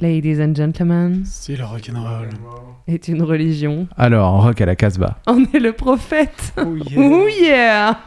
Ladies 0.00 0.40
and 0.40 0.54
gentlemen. 0.54 1.24
Si 1.26 1.54
le 1.54 1.64
rock'n'roll 1.64 2.30
est 2.86 3.08
une 3.08 3.22
religion. 3.22 3.86
Alors, 3.98 4.42
rock 4.42 4.62
à 4.62 4.66
la 4.66 4.76
Casbah. 4.76 5.18
On 5.26 5.44
est 5.52 5.60
le 5.60 5.72
prophète. 5.72 6.54
Oh 6.56 6.74
yeah. 6.74 6.98
oh 6.98 7.28
yeah 7.28 7.98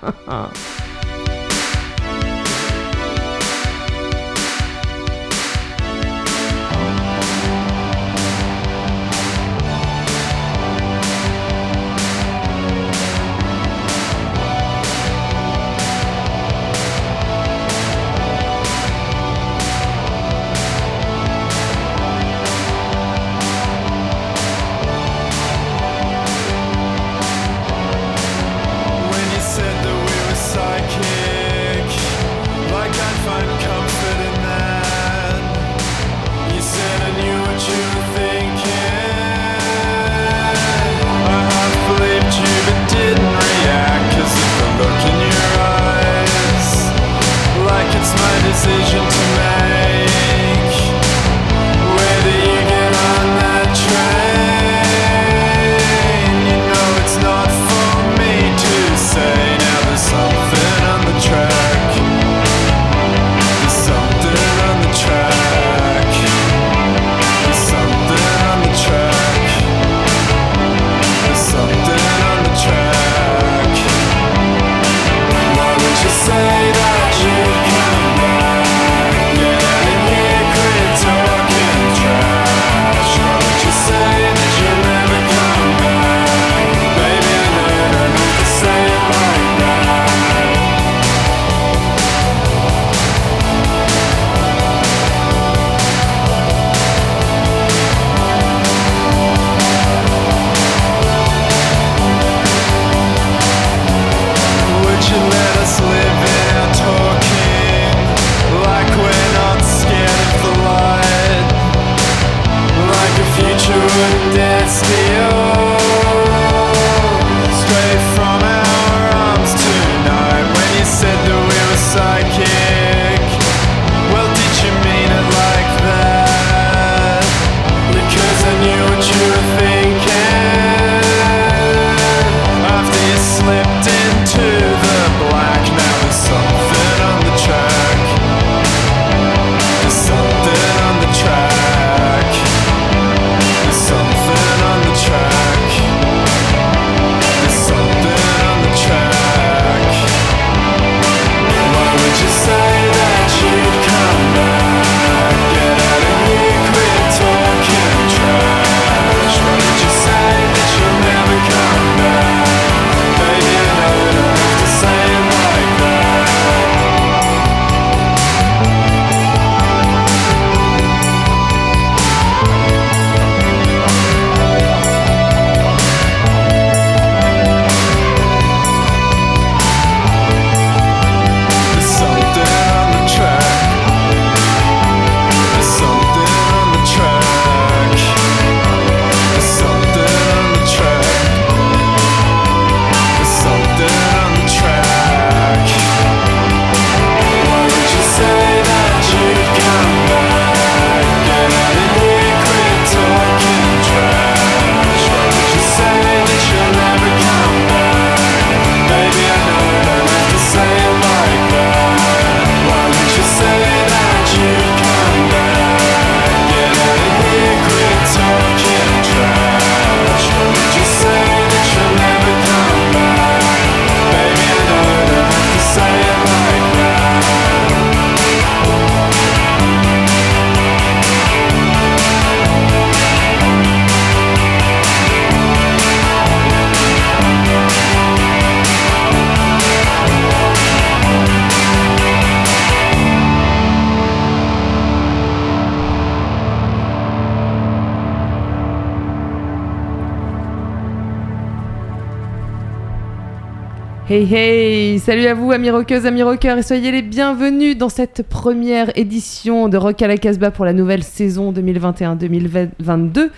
Hey 254.11 254.23
hey 254.33 254.97
Salut 254.97 255.27
à 255.27 255.35
vous 255.35 255.51
amis 255.51 255.69
rockeuses, 255.69 256.07
amis 256.07 256.23
rockeurs 256.23 256.57
et 256.57 256.63
soyez 256.63 256.91
les 256.91 257.03
bienvenus 257.03 257.77
dans 257.77 257.89
cette 257.89 258.23
première 258.23 258.97
édition 258.97 259.69
de 259.69 259.77
Rock 259.77 260.01
à 260.01 260.07
la 260.07 260.17
Casbah 260.17 260.49
pour 260.49 260.65
la 260.65 260.73
nouvelle 260.73 261.03
saison 261.03 261.53
2021-2022. 261.53 263.29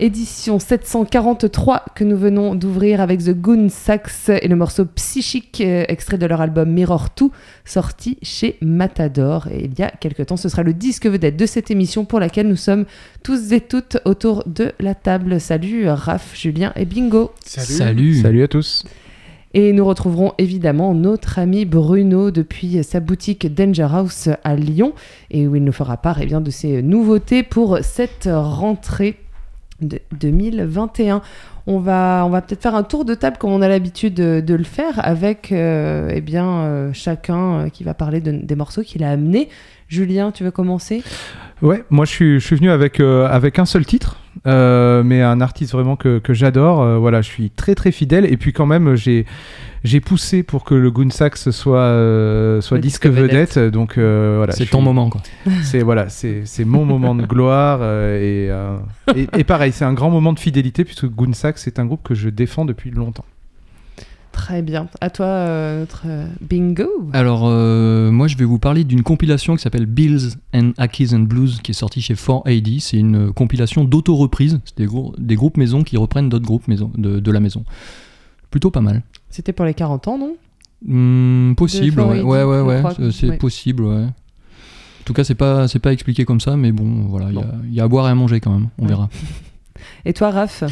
Édition 0.00 0.58
743 0.58 1.84
que 1.94 2.04
nous 2.04 2.16
venons 2.16 2.54
d'ouvrir 2.54 3.02
avec 3.02 3.22
The 3.22 3.38
Goon 3.38 3.68
Sax 3.68 4.30
et 4.30 4.48
le 4.48 4.56
morceau 4.56 4.86
Psychique, 4.86 5.60
euh, 5.60 5.84
extrait 5.88 6.16
de 6.16 6.24
leur 6.24 6.40
album 6.40 6.70
Mirror 6.70 7.08
2, 7.18 7.26
sorti 7.66 8.16
chez 8.22 8.56
Matador. 8.62 9.48
Et 9.48 9.66
il 9.66 9.78
y 9.78 9.82
a 9.82 9.90
quelques 9.90 10.24
temps, 10.24 10.38
ce 10.38 10.48
sera 10.48 10.62
le 10.62 10.72
disque 10.72 11.06
vedette 11.06 11.36
de 11.36 11.44
cette 11.44 11.70
émission 11.70 12.06
pour 12.06 12.18
laquelle 12.18 12.48
nous 12.48 12.56
sommes 12.56 12.86
tous 13.22 13.52
et 13.52 13.60
toutes 13.60 13.98
autour 14.06 14.42
de 14.46 14.72
la 14.80 14.94
table. 14.94 15.38
Salut 15.38 15.86
Raph, 15.86 16.34
Julien 16.34 16.72
et 16.76 16.86
Bingo 16.86 17.30
Salut 17.44 17.66
Salut, 17.66 18.14
Salut 18.22 18.42
à 18.42 18.48
tous 18.48 18.86
et 19.56 19.72
nous 19.72 19.84
retrouverons 19.84 20.32
évidemment 20.36 20.94
notre 20.94 21.38
ami 21.38 21.64
Bruno 21.64 22.32
depuis 22.32 22.82
sa 22.82 22.98
boutique 22.98 23.54
Danger 23.54 23.86
House 23.88 24.28
à 24.42 24.56
Lyon 24.56 24.94
et 25.30 25.46
où 25.46 25.54
il 25.54 25.62
nous 25.62 25.70
fera 25.72 25.96
part 25.96 26.20
eh 26.20 26.26
bien, 26.26 26.40
de 26.40 26.50
ses 26.50 26.82
nouveautés 26.82 27.44
pour 27.44 27.78
cette 27.82 28.28
rentrée 28.30 29.16
de 29.80 30.00
2021. 30.18 31.22
On 31.68 31.78
va, 31.78 32.28
peut-être 32.46 32.62
faire 32.62 32.74
un 32.74 32.82
tour 32.82 33.04
de 33.04 33.14
table 33.14 33.36
comme 33.38 33.52
on 33.52 33.62
a 33.62 33.68
l'habitude 33.68 34.14
de, 34.14 34.54
le 34.54 34.64
faire 34.64 34.94
avec 35.06 35.52
euh, 35.52 36.10
eh 36.12 36.20
bien, 36.20 36.48
euh, 36.48 36.90
chacun 36.92 37.70
qui 37.72 37.84
va 37.84 37.94
parler 37.94 38.20
de- 38.20 38.32
des 38.32 38.56
morceaux 38.56 38.82
qu'il 38.82 39.04
a 39.04 39.10
amenés. 39.10 39.48
Julien, 39.88 40.30
tu 40.32 40.44
veux 40.44 40.50
commencer? 40.50 41.02
Ouais, 41.62 41.84
moi 41.88 42.04
je 42.04 42.10
suis, 42.10 42.40
je 42.40 42.44
suis 42.44 42.56
venu 42.56 42.70
avec, 42.70 43.00
euh, 43.00 43.26
avec 43.28 43.58
un 43.58 43.64
seul 43.64 43.86
titre, 43.86 44.18
euh, 44.46 45.02
mais 45.04 45.22
un 45.22 45.40
artiste 45.40 45.72
vraiment 45.72 45.96
que, 45.96 46.18
que 46.18 46.34
j'adore. 46.34 46.82
Euh, 46.82 46.98
voilà, 46.98 47.22
je 47.22 47.28
suis 47.28 47.50
très 47.50 47.74
très 47.74 47.92
fidèle. 47.92 48.24
Et 48.30 48.36
puis 48.36 48.52
quand 48.52 48.66
même, 48.66 48.96
j'ai, 48.96 49.24
j'ai 49.84 50.00
poussé 50.00 50.42
pour 50.42 50.64
que 50.64 50.74
le 50.74 50.90
Goonsax 50.90 51.50
soit, 51.52 51.78
euh, 51.78 52.60
soit 52.60 52.78
Le 52.78 52.82
disque 52.82 53.06
disque 53.06 53.16
vedette. 53.16 53.54
vedette. 53.54 53.72
Donc 53.72 53.96
euh, 53.98 54.34
voilà. 54.38 54.52
c'est 54.52 54.66
ton 54.66 54.78
suis- 54.78 54.84
moment, 54.84 55.08
quoi. 55.10 55.22
C'est 55.62 55.82
voilà, 55.82 56.08
c'est, 56.08 56.42
c'est 56.44 56.64
mon 56.64 56.84
moment 56.84 57.14
de 57.14 57.24
gloire. 57.24 57.78
euh, 57.82 58.18
et, 58.18 58.50
euh, 58.50 58.76
et, 59.14 59.28
et 59.40 59.44
pareil, 59.44 59.72
c'est 59.72 59.84
un 59.84 59.94
grand 59.94 60.10
moment 60.10 60.32
de 60.32 60.40
fidélité 60.40 60.84
puisque 60.84 61.06
Goonsax 61.06 61.66
est 61.66 61.78
un 61.78 61.86
groupe 61.86 62.02
que 62.02 62.14
je 62.14 62.28
défends 62.28 62.64
depuis 62.64 62.90
longtemps. 62.90 63.24
Très 64.34 64.60
bien. 64.62 64.88
À 65.00 65.08
toi, 65.10 65.24
euh, 65.26 65.80
notre 65.80 66.02
euh, 66.06 66.26
bingo. 66.42 66.88
Alors, 67.12 67.44
euh, 67.44 68.10
moi, 68.10 68.26
je 68.28 68.36
vais 68.36 68.44
vous 68.44 68.58
parler 68.58 68.84
d'une 68.84 69.02
compilation 69.02 69.56
qui 69.56 69.62
s'appelle 69.62 69.86
Bills 69.86 70.34
and 70.54 70.72
Ackies 70.76 71.14
and 71.14 71.20
Blues, 71.20 71.60
qui 71.62 71.70
est 71.70 71.74
sortie 71.74 72.02
chez 72.02 72.14
4AD. 72.14 72.80
C'est 72.80 72.98
une 72.98 73.32
compilation 73.32 73.84
d'auto-reprise. 73.84 74.60
C'est 74.64 74.76
des, 74.76 74.86
grou- 74.86 75.14
des 75.18 75.36
groupes 75.36 75.56
maison 75.56 75.82
qui 75.82 75.96
reprennent 75.96 76.28
d'autres 76.28 76.44
groupes 76.44 76.68
maison, 76.68 76.90
de, 76.98 77.20
de 77.20 77.30
la 77.30 77.40
maison. 77.40 77.64
Plutôt 78.50 78.70
pas 78.70 78.80
mal. 78.82 79.02
C'était 79.30 79.52
pour 79.52 79.64
les 79.64 79.74
40 79.74 80.08
ans, 80.08 80.18
non? 80.18 80.36
Hmm, 80.86 81.54
possible, 81.54 82.00
ouais, 82.02 82.20
4AD, 82.20 82.24
ouais, 82.24 82.60
ouais, 82.60 83.10
c'est- 83.12 83.28
Ouais. 83.30 83.36
possible, 83.38 83.84
ouais. 83.84 84.02
En 84.04 85.04
tout 85.06 85.12
cas, 85.14 85.24
c'est 85.24 85.34
pas, 85.34 85.68
c'est 85.68 85.78
pas 85.78 85.92
expliqué 85.92 86.24
comme 86.24 86.40
ça, 86.40 86.56
mais 86.56 86.72
bon, 86.72 87.06
voilà, 87.08 87.26
il 87.30 87.32
y 87.32 87.34
Bon. 87.36 87.44
y, 87.70 87.80
a 87.80 87.84
à 87.84 87.88
boire 87.88 88.08
et 88.08 88.10
à 88.10 88.14
manger 88.14 88.40
quand 88.40 88.50
même, 88.52 88.68
on 88.78 88.86
verra. 88.86 89.08
Et 90.04 90.12
toi, 90.12 90.30
Raph? 90.30 90.64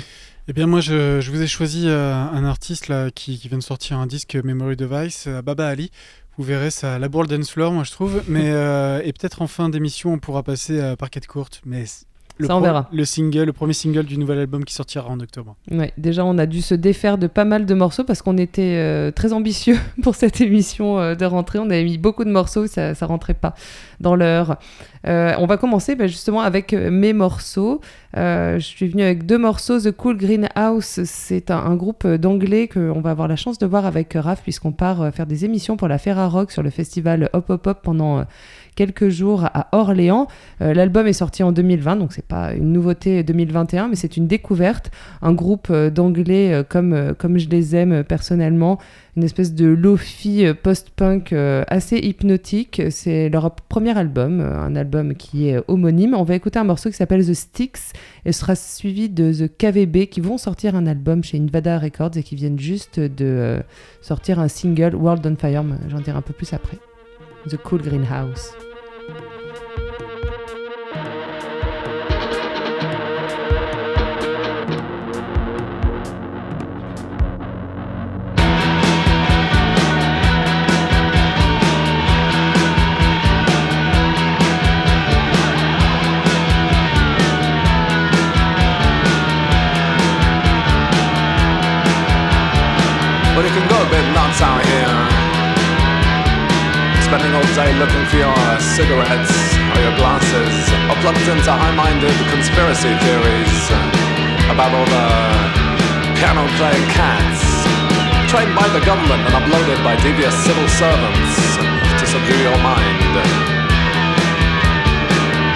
Eh 0.49 0.53
bien, 0.53 0.67
moi, 0.67 0.81
je, 0.81 1.21
je 1.21 1.31
vous 1.31 1.41
ai 1.41 1.47
choisi 1.47 1.87
euh, 1.87 2.13
un 2.15 2.45
artiste 2.45 2.89
là, 2.89 3.13
qui, 3.13 3.39
qui 3.39 3.49
vient 3.49 3.59
de 3.59 3.63
sortir 3.63 3.99
un 3.99 4.09
disque 4.09 4.35
Memory 4.35 4.75
Device, 4.75 5.27
euh, 5.29 5.41
Baba 5.41 5.69
Ali. 5.69 5.93
Vous 6.37 6.43
verrez, 6.43 6.73
ça 6.73 6.99
laboure 6.99 7.23
le 7.23 7.29
dance 7.29 7.51
floor, 7.51 7.73
moi, 7.73 7.85
je 7.85 7.93
trouve. 7.93 8.25
Mais, 8.27 8.51
euh, 8.51 9.01
et 9.05 9.13
peut-être 9.13 9.41
en 9.43 9.47
fin 9.47 9.69
d'émission, 9.69 10.15
on 10.15 10.19
pourra 10.19 10.43
passer 10.43 10.81
à 10.81 10.97
Parquet 10.97 11.21
Courte. 11.21 11.61
Mais 11.65 11.85
le, 12.39 12.47
Ça, 12.47 12.57
on 12.57 12.61
verra. 12.61 12.89
le 12.93 13.05
single, 13.05 13.45
le 13.45 13.53
premier 13.53 13.73
single 13.73 14.05
du 14.05 14.19
nouvel 14.19 14.39
album 14.39 14.65
qui 14.65 14.75
sortira 14.75 15.09
en 15.09 15.21
octobre. 15.21 15.57
Ouais, 15.71 15.93
déjà, 15.99 16.25
on 16.25 16.39
a 16.39 16.47
dû 16.47 16.63
se 16.63 16.75
défaire 16.75 17.19
de 17.19 17.27
pas 17.27 17.45
mal 17.45 17.67
de 17.67 17.75
morceaux 17.75 18.05
parce 18.05 18.23
qu'on 18.23 18.39
était 18.39 18.77
euh, 18.77 19.11
très 19.11 19.33
ambitieux 19.33 19.79
pour 20.03 20.15
cette 20.15 20.41
émission 20.41 20.99
euh, 20.99 21.15
de 21.15 21.25
rentrée. 21.25 21.59
On 21.59 21.71
avait 21.71 21.85
mis 21.85 21.99
beaucoup 21.99 22.25
de 22.25 22.31
morceaux, 22.31 22.67
ça, 22.67 22.95
ça 22.95 23.07
rentrait 23.07 23.35
pas 23.35 23.55
dans 24.01 24.17
l'heure. 24.17 24.57
Euh, 25.07 25.35
on 25.39 25.47
va 25.47 25.57
commencer 25.57 25.95
bah, 25.95 26.07
justement 26.07 26.41
avec 26.41 26.73
mes 26.73 27.13
morceaux. 27.13 27.81
Je 28.15 28.59
suis 28.61 28.89
venue 28.89 29.03
avec 29.03 29.27
deux 29.27 29.39
morceaux. 29.39 29.81
The 29.81 29.91
Cool 29.91 30.17
Greenhouse, 30.17 31.01
c'est 31.05 31.51
un, 31.51 31.59
un 31.59 31.75
groupe 31.77 32.07
d'anglais 32.07 32.69
qu'on 32.69 33.01
va 33.01 33.11
avoir 33.11 33.29
la 33.29 33.37
chance 33.37 33.59
de 33.59 33.67
voir 33.67 33.87
avec 33.87 34.15
Raph 34.15 34.43
puisqu'on 34.43 34.73
part 34.73 35.13
faire 35.15 35.27
des 35.27 35.45
émissions 35.45 35.77
pour 35.77 35.89
la 35.89 35.99
Ferrarock 35.99 36.51
sur 36.51 36.63
le 36.63 36.71
festival 36.71 37.31
Hop 37.33 37.51
Hop 37.51 37.67
Hop 37.67 37.81
pendant 37.83 38.25
quelques 38.75 39.09
jours 39.09 39.45
à 39.45 39.69
Orléans. 39.73 40.29
Euh, 40.61 40.75
L'album 40.75 41.07
est 41.07 41.13
sorti 41.13 41.43
en 41.43 41.53
2020, 41.53 41.97
donc 41.97 42.13
c'est 42.13 42.27
pas 42.27 42.55
une 42.55 42.73
nouveauté 42.73 43.23
2021, 43.23 43.89
mais 43.89 43.97
c'est 43.97 44.17
une 44.17 44.27
découverte 44.27 44.91
un 45.21 45.33
groupe 45.33 45.69
euh, 45.71 45.91
d'anglais 45.91 46.53
euh, 46.53 46.63
comme, 46.63 47.15
comme 47.19 47.39
je 47.39 47.49
les 47.49 47.77
aime 47.77 48.05
personnellement, 48.05 48.79
une 49.17 49.25
espèce 49.25 49.55
de 49.55 49.67
lofi 49.67 50.47
post-punk 50.63 51.35
assez 51.69 51.99
hypnotique. 51.99 52.81
C'est 52.89 53.29
leur 53.29 53.51
premier 53.51 53.97
album, 53.97 54.41
un 54.41 54.75
album 54.75 55.15
qui 55.15 55.49
est 55.49 55.61
homonyme. 55.69 56.15
On 56.15 56.23
va 56.23 56.35
écouter 56.35 56.59
un 56.59 56.65
morceau 56.65 56.89
qui 56.89 56.97
s'appelle 56.97 57.27
The 57.27 57.35
Sticks 57.35 57.93
et 58.25 58.33
sera 58.33 58.55
suivi 58.55 59.11
de 59.11 59.33
The 59.33 59.51
KVB 59.55 60.07
qui 60.07 60.23
vont 60.23 60.39
sortir 60.39 60.77
un 60.77 60.87
album 60.87 61.23
chez 61.23 61.39
Invada 61.39 61.79
Records 61.79 62.17
et 62.17 62.23
qui 62.23 62.37
viennent 62.37 62.59
juste 62.59 62.99
de 62.99 63.61
sortir 64.01 64.41
un 64.41 64.49
single 64.49 64.95
World 64.95 65.27
on 65.27 65.37
Fire. 65.37 65.65
J'en 65.89 66.01
dirai 66.01 66.17
un 66.17 66.23
peu 66.23 66.33
plus 66.33 66.55
après. 66.55 66.79
The 67.45 67.59
Cool 67.59 67.81
Greenhouse. 67.81 68.53
Cigarettes 98.73 99.37
or 99.69 99.79
your 99.85 99.93
glasses, 100.01 100.55
or 100.89 100.97
plugged 101.05 101.21
into 101.29 101.53
high-minded 101.53 102.17
conspiracy 102.33 102.89
theories 103.05 103.57
about 104.49 104.73
all 104.73 104.89
the 104.89 105.09
piano-playing 106.17 106.87
cats 106.97 107.41
trained 108.33 108.57
by 108.57 108.65
the 108.73 108.81
government 108.89 109.21
and 109.29 109.35
uploaded 109.37 109.77
by 109.85 109.93
devious 110.01 110.33
civil 110.49 110.65
servants 110.81 111.37
to 112.01 112.05
subdue 112.09 112.41
your 112.41 112.57
mind. 112.65 113.13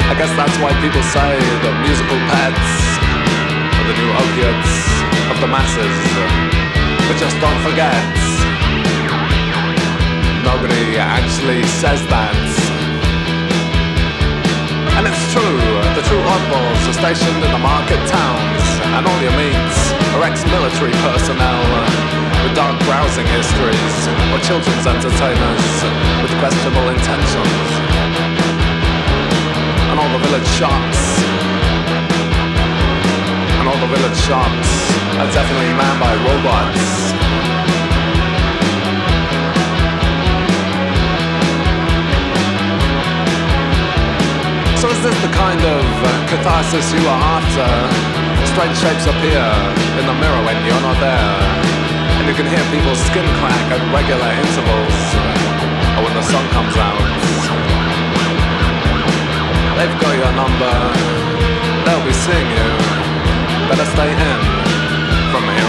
I 0.06 0.14
guess 0.20 0.28
that's 0.36 0.56
why 0.60 0.76
people 0.84 1.00
say 1.08 1.40
that 1.40 1.74
musical 1.88 2.20
pets 2.28 2.68
are 3.80 3.86
the 3.88 3.96
new 3.96 4.10
opiates 4.12 4.72
of 5.32 5.36
the 5.40 5.48
masses. 5.48 5.96
But 7.08 7.16
just 7.16 7.40
don't 7.40 7.60
forget, 7.64 7.96
nobody 10.44 11.00
actually 11.00 11.64
says 11.80 12.04
that. 12.12 12.55
And 14.96 15.04
it's 15.06 15.24
true, 15.28 15.60
the 15.92 16.04
true 16.08 16.24
oddballs 16.24 16.80
are 16.88 16.96
stationed 16.96 17.44
in 17.44 17.50
the 17.52 17.60
market 17.60 18.00
towns, 18.08 18.64
and 18.96 19.04
all 19.04 19.20
you 19.20 19.32
meet 19.36 19.72
are 20.16 20.24
ex-military 20.24 20.96
personnel 21.04 21.62
with 22.42 22.56
dark 22.56 22.80
browsing 22.88 23.28
histories, 23.28 23.96
or 24.32 24.40
children's 24.40 24.86
entertainers 24.88 25.72
with 26.24 26.32
questionable 26.40 26.88
intentions. 26.88 27.68
And 29.92 30.00
all 30.00 30.10
the 30.16 30.22
village 30.24 30.48
shops 30.56 31.00
and 33.66 33.74
all 33.74 33.80
the 33.80 33.92
village 33.96 34.18
shops 34.18 34.70
are 35.18 35.26
definitely 35.34 35.74
manned 35.74 35.98
by 35.98 36.14
robots. 36.24 37.25
So 44.76 44.92
is 44.92 45.00
this 45.00 45.16
the 45.24 45.32
kind 45.32 45.56
of 45.56 45.84
uh, 46.04 46.08
catharsis 46.28 46.92
you 46.92 47.00
are 47.08 47.22
after? 47.40 47.68
Strange 48.52 48.76
shapes 48.76 49.08
appear 49.08 49.40
in 49.96 50.04
the 50.04 50.16
mirror 50.20 50.42
when 50.44 50.58
you're 50.68 50.84
not 50.84 51.00
there. 51.00 51.36
And 52.20 52.28
you 52.28 52.36
can 52.36 52.44
hear 52.44 52.60
people's 52.68 53.00
skin 53.08 53.24
crack 53.40 53.64
at 53.72 53.80
regular 53.88 54.30
intervals. 54.36 54.98
Or 55.96 56.04
when 56.04 56.12
the 56.12 56.26
sun 56.28 56.44
comes 56.52 56.76
out. 56.76 57.00
They've 59.80 59.96
got 59.96 60.12
your 60.12 60.32
number. 60.36 60.74
They'll 61.88 62.04
be 62.04 62.12
seeing 62.12 62.48
you. 62.52 62.68
Better 63.72 63.88
stay 63.96 64.12
in 64.12 64.40
from 65.32 65.44
here 65.56 65.65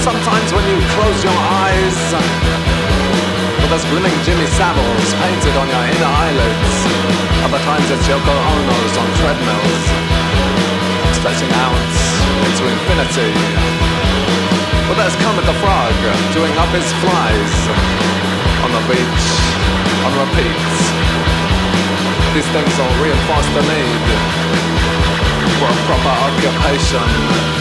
sometimes 0.00 0.48
when 0.56 0.64
you 0.64 0.80
close 0.96 1.20
your 1.20 1.36
eyes, 1.36 1.98
well, 3.60 3.68
there's 3.68 3.84
grinning 3.92 4.16
Jimmy 4.24 4.48
Saviles 4.56 5.12
painted 5.20 5.54
on 5.60 5.68
your 5.68 5.84
inner 5.92 6.12
eyelids. 6.24 6.74
Other 7.44 7.60
times 7.68 7.84
it's 7.92 8.08
Yoko 8.08 8.32
Ono's 8.32 8.94
on 8.96 9.08
treadmills, 9.20 9.84
stretching 11.20 11.52
out 11.52 11.84
into 12.48 12.64
infinity. 12.64 13.32
Well, 14.88 14.96
there's 14.96 15.16
Kermit 15.20 15.44
the 15.44 15.56
Frog 15.60 15.94
doing 16.32 16.54
up 16.56 16.72
his 16.72 16.88
flies 17.04 17.54
on 18.64 18.72
the 18.72 18.82
beach 18.88 19.26
on 20.00 20.12
repeat. 20.16 20.64
These 22.32 22.48
things 22.56 22.72
all 22.80 22.94
reinforce 23.04 23.48
the 23.52 23.64
need 23.68 24.04
for 25.60 25.68
a 25.68 25.78
proper 25.84 26.14
occupation. 26.24 27.59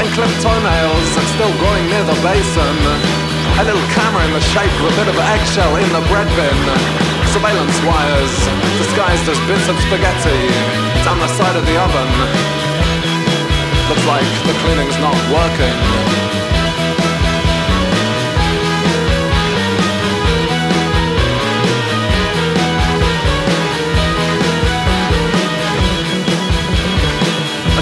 Fine 0.00 0.16
clipped 0.16 0.40
toenails 0.40 1.10
and 1.12 1.26
still 1.36 1.52
growing 1.60 1.84
near 1.92 2.02
the 2.08 2.16
basin. 2.24 2.76
A 3.60 3.64
little 3.68 3.84
camera 3.92 4.24
in 4.24 4.32
the 4.32 4.40
shape 4.40 4.72
of 4.80 4.88
a 4.88 4.96
bit 4.96 5.08
of 5.12 5.16
eggshell 5.20 5.76
in 5.76 5.92
the 5.92 6.00
bread 6.08 6.24
bin. 6.40 6.56
Surveillance 7.36 7.76
wires, 7.84 8.32
disguised 8.80 9.28
as 9.28 9.36
bits 9.44 9.68
of 9.68 9.76
spaghetti, 9.76 10.40
down 11.04 11.18
the 11.20 11.28
side 11.36 11.52
of 11.52 11.66
the 11.68 11.76
oven. 11.76 12.08
Looks 13.92 14.06
like 14.08 14.24
the 14.48 14.56
cleaning's 14.64 14.96
not 15.04 15.20
working. 15.28 15.76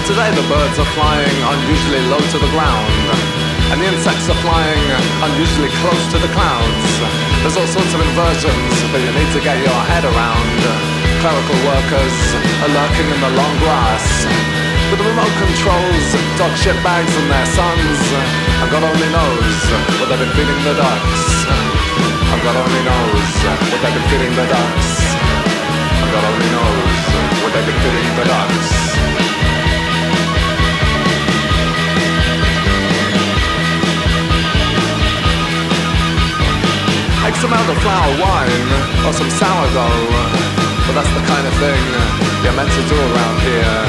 Today 0.09 0.33
the 0.33 0.47
birds 0.49 0.73
are 0.81 0.91
flying 0.97 1.37
unusually 1.53 2.01
low 2.09 2.17
to 2.17 2.37
the 2.41 2.49
ground. 2.49 3.05
And 3.69 3.77
the 3.77 3.85
insects 3.93 4.25
are 4.25 4.41
flying 4.41 4.81
unusually 5.21 5.69
close 5.85 6.03
to 6.09 6.17
the 6.17 6.31
clouds. 6.33 6.89
There's 7.45 7.53
all 7.53 7.69
sorts 7.69 7.93
of 7.93 8.01
inversions 8.01 8.73
that 8.89 9.01
you 9.05 9.13
need 9.13 9.29
to 9.37 9.41
get 9.45 9.61
your 9.61 9.81
head 9.85 10.01
around. 10.01 10.57
Clerical 11.21 11.59
workers 11.61 12.17
are 12.57 12.71
lurking 12.73 13.05
in 13.05 13.19
the 13.21 13.31
long 13.37 13.53
grass. 13.61 14.25
With 14.89 14.97
the 14.97 15.05
remote 15.13 15.35
controls, 15.45 16.05
dog 16.41 16.57
shit 16.57 16.77
bags 16.81 17.13
and 17.13 17.29
their 17.29 17.45
sons. 17.53 18.01
And 18.65 18.67
God 18.73 18.81
only 18.81 19.09
knows 19.13 19.57
what 20.01 20.09
they've 20.09 20.25
been 20.25 20.33
feeding 20.33 20.61
the 20.65 20.73
ducks. 20.73 21.23
And 22.33 22.39
God 22.41 22.57
only 22.57 22.81
knows 22.81 23.29
what 23.45 23.77
they've 23.77 23.93
been 23.93 24.09
feeding 24.09 24.33
the 24.33 24.47
ducks. 24.49 24.89
And 26.01 26.09
God 26.09 26.25
only 26.33 26.49
knows 26.49 26.97
what 27.45 27.53
they've 27.53 27.69
been 27.69 27.77
feeding 27.85 28.09
the 28.17 28.25
ducks. 28.25 28.98
Make 37.29 37.37
some 37.37 37.53
flour 37.53 38.11
wine 38.17 38.69
or 39.05 39.13
some 39.13 39.29
sourdough. 39.29 40.09
But 40.89 40.97
that's 40.97 41.13
the 41.13 41.21
kind 41.29 41.45
of 41.45 41.53
thing 41.61 41.83
you're 42.41 42.57
meant 42.57 42.73
to 42.73 42.83
do 42.89 42.97
around 42.97 43.37
here. 43.45 43.85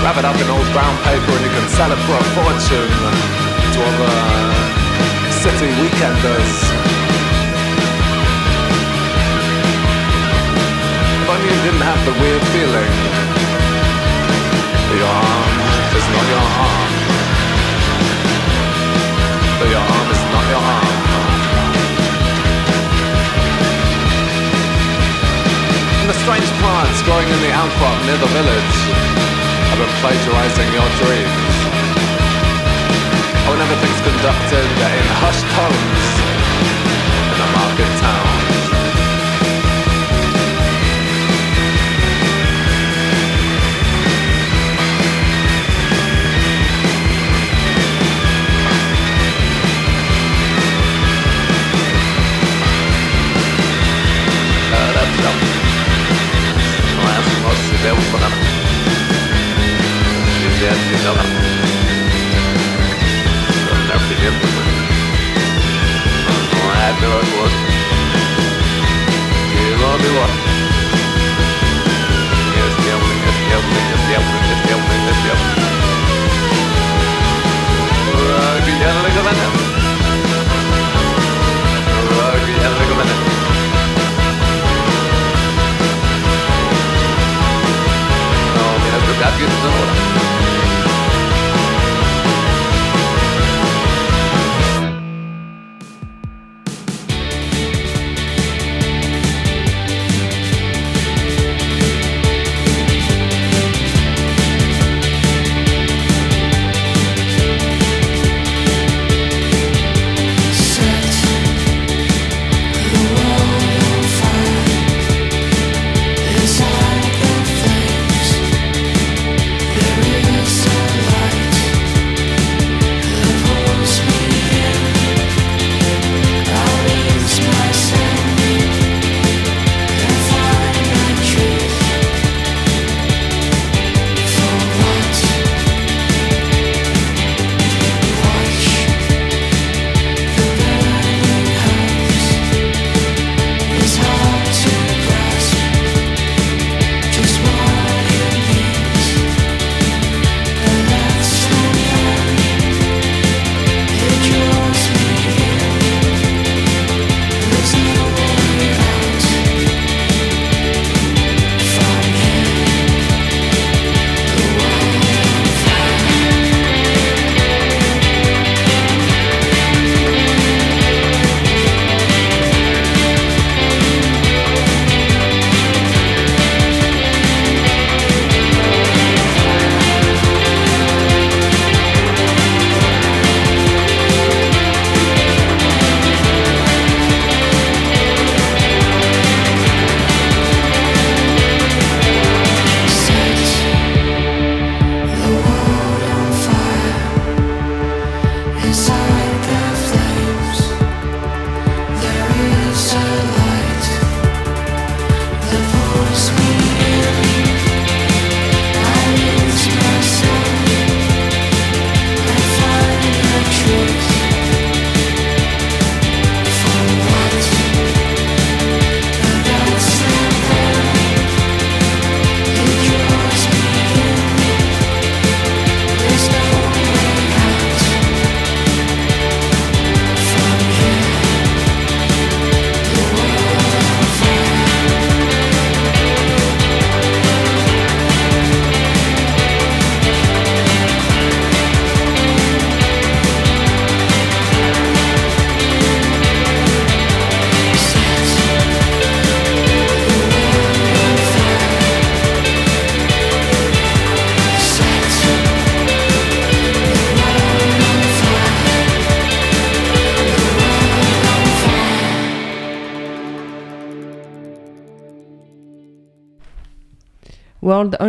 Wrap 0.00 0.16
it 0.16 0.24
up 0.24 0.32
in 0.32 0.48
old 0.48 0.64
brown 0.72 0.96
paper 1.04 1.28
and 1.36 1.44
you 1.44 1.52
can 1.52 1.68
sell 1.76 1.92
it 1.92 2.00
for 2.08 2.16
a 2.16 2.24
fortune 2.32 2.88
to 3.68 3.78
other 3.84 4.16
city 5.44 5.68
weekenders. 5.76 6.52
If 11.20 11.28
only 11.28 11.44
you 11.44 11.60
didn't 11.68 11.84
have 11.84 12.00
the 12.08 12.16
weird 12.16 12.44
feeling 12.48 12.94
your 14.96 15.12
arm 15.12 15.52
is 16.00 16.06
not 16.16 16.24
your 16.32 16.46
arm. 16.64 16.92
That 19.60 19.68
your 19.68 19.84
arm 19.84 20.08
is 20.16 20.22
not 20.32 20.46
your 20.48 20.64
arm. 20.64 21.03
And 26.04 26.12
the 26.12 26.20
strange 26.20 26.44
plants 26.60 27.00
growing 27.04 27.26
in 27.26 27.40
the 27.40 27.50
outcrop 27.50 27.96
near 28.04 28.18
the 28.18 28.28
village 28.28 28.76
have 29.72 29.78
been 29.80 29.88
plagiarizing 30.04 30.68
your 30.76 30.84
dreams. 31.00 31.54
Oh, 33.48 33.56
and 33.56 33.62
everything's 33.64 34.02
conducted 34.04 34.68
in 34.68 35.06
hushed 35.24 35.48
tones 35.56 36.04
in 37.32 37.40
a 37.40 37.48
market 37.56 37.88
town. 38.04 38.43
Barcelona. 58.14 58.36
é 60.62 60.74
de 60.74 61.02
Bela. 61.02 61.24
Não 66.52 66.72
é 66.72 66.92
pelo 67.00 67.18
gosto. 67.36 67.63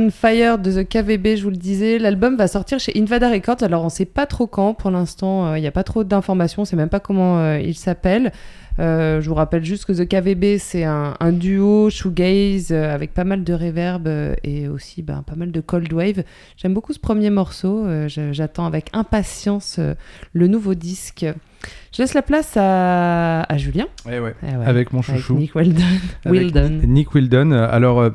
On 0.05 0.11
Fire 0.11 0.57
de 0.59 0.71
The 0.83 0.87
KVB, 0.87 1.35
je 1.35 1.43
vous 1.43 1.49
le 1.49 1.55
disais. 1.55 1.97
L'album 1.97 2.35
va 2.35 2.47
sortir 2.47 2.79
chez 2.79 2.91
Invada 2.95 3.29
Records. 3.29 3.61
Alors, 3.63 3.83
on 3.83 3.89
sait 3.89 4.05
pas 4.05 4.25
trop 4.25 4.45
quand. 4.47 4.73
Pour 4.73 4.91
l'instant, 4.91 5.47
euh, 5.47 5.57
il 5.57 5.61
n'y 5.61 5.67
a 5.67 5.71
pas 5.71 5.83
trop 5.83 6.03
d'informations. 6.03 6.61
On 6.61 6.65
sait 6.65 6.75
même 6.75 6.89
pas 6.89 6.99
comment 6.99 7.39
euh, 7.39 7.59
il 7.59 7.75
s'appelle. 7.75 8.31
Euh, 8.77 9.21
je 9.21 9.29
vous 9.29 9.35
rappelle 9.35 9.63
juste 9.63 9.85
que 9.85 9.93
The 9.93 10.05
KVB, 10.07 10.57
c'est 10.59 10.83
un, 10.83 11.13
un 11.19 11.31
duo 11.31 11.89
shoegaze 11.89 12.71
euh, 12.71 12.93
avec 12.93 13.13
pas 13.13 13.23
mal 13.23 13.45
de 13.45 13.53
reverb 13.53 14.05
euh, 14.07 14.35
et 14.43 14.67
aussi 14.67 15.01
ben, 15.01 15.23
pas 15.25 15.35
mal 15.35 15.51
de 15.51 15.61
cold 15.61 15.91
wave. 15.93 16.23
J'aime 16.57 16.73
beaucoup 16.73 16.91
ce 16.93 16.99
premier 16.99 17.29
morceau. 17.29 17.85
J'attends 18.07 18.65
avec 18.65 18.89
impatience 18.93 19.79
le 20.33 20.47
nouveau 20.47 20.75
disque. 20.75 21.25
Je 21.93 22.01
laisse 22.01 22.13
la 22.13 22.21
place 22.21 22.53
à, 22.57 23.43
à 23.43 23.57
Julien. 23.57 23.87
Ouais, 24.05 24.19
ouais. 24.19 24.35
Eh 24.43 24.55
ouais, 24.57 24.65
Avec 24.65 24.91
mon 24.91 24.99
avec 24.99 25.15
chouchou. 25.15 25.35
Nick 25.37 25.55
Weldon. 25.55 25.81
Avec. 26.25 26.53
Nick 26.53 27.15
Wildon. 27.15 27.51
Euh, 27.51 27.67
Alors, 27.71 28.11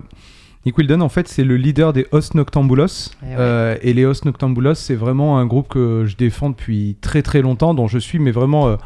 Nick 0.67 0.77
Wildon, 0.77 1.01
en 1.01 1.09
fait, 1.09 1.27
c'est 1.27 1.45
le 1.45 1.57
leader 1.57 1.93
des 1.93 2.07
Os 2.13 2.35
Noctambulos. 2.35 2.87
Eh 3.23 3.27
ouais. 3.27 3.35
Euh, 3.39 3.77
et 3.83 3.95
les 3.95 4.05
Os 4.05 4.25
Noctambulos, 4.25 4.75
c'est 4.75 4.95
vraiment 4.95 5.39
un 5.39 5.47
groupe 5.47 5.69
que 5.69 6.05
je 6.07 6.17
défends 6.17 6.51
depuis 6.51 6.97
très 7.01 7.23
très 7.23 7.41
longtemps, 7.41 7.73
dont 7.73 7.89
je 7.89 7.99
suis 7.99 8.19
mais 8.19 8.31
vraiment 8.31 8.69
euh, 8.69 8.77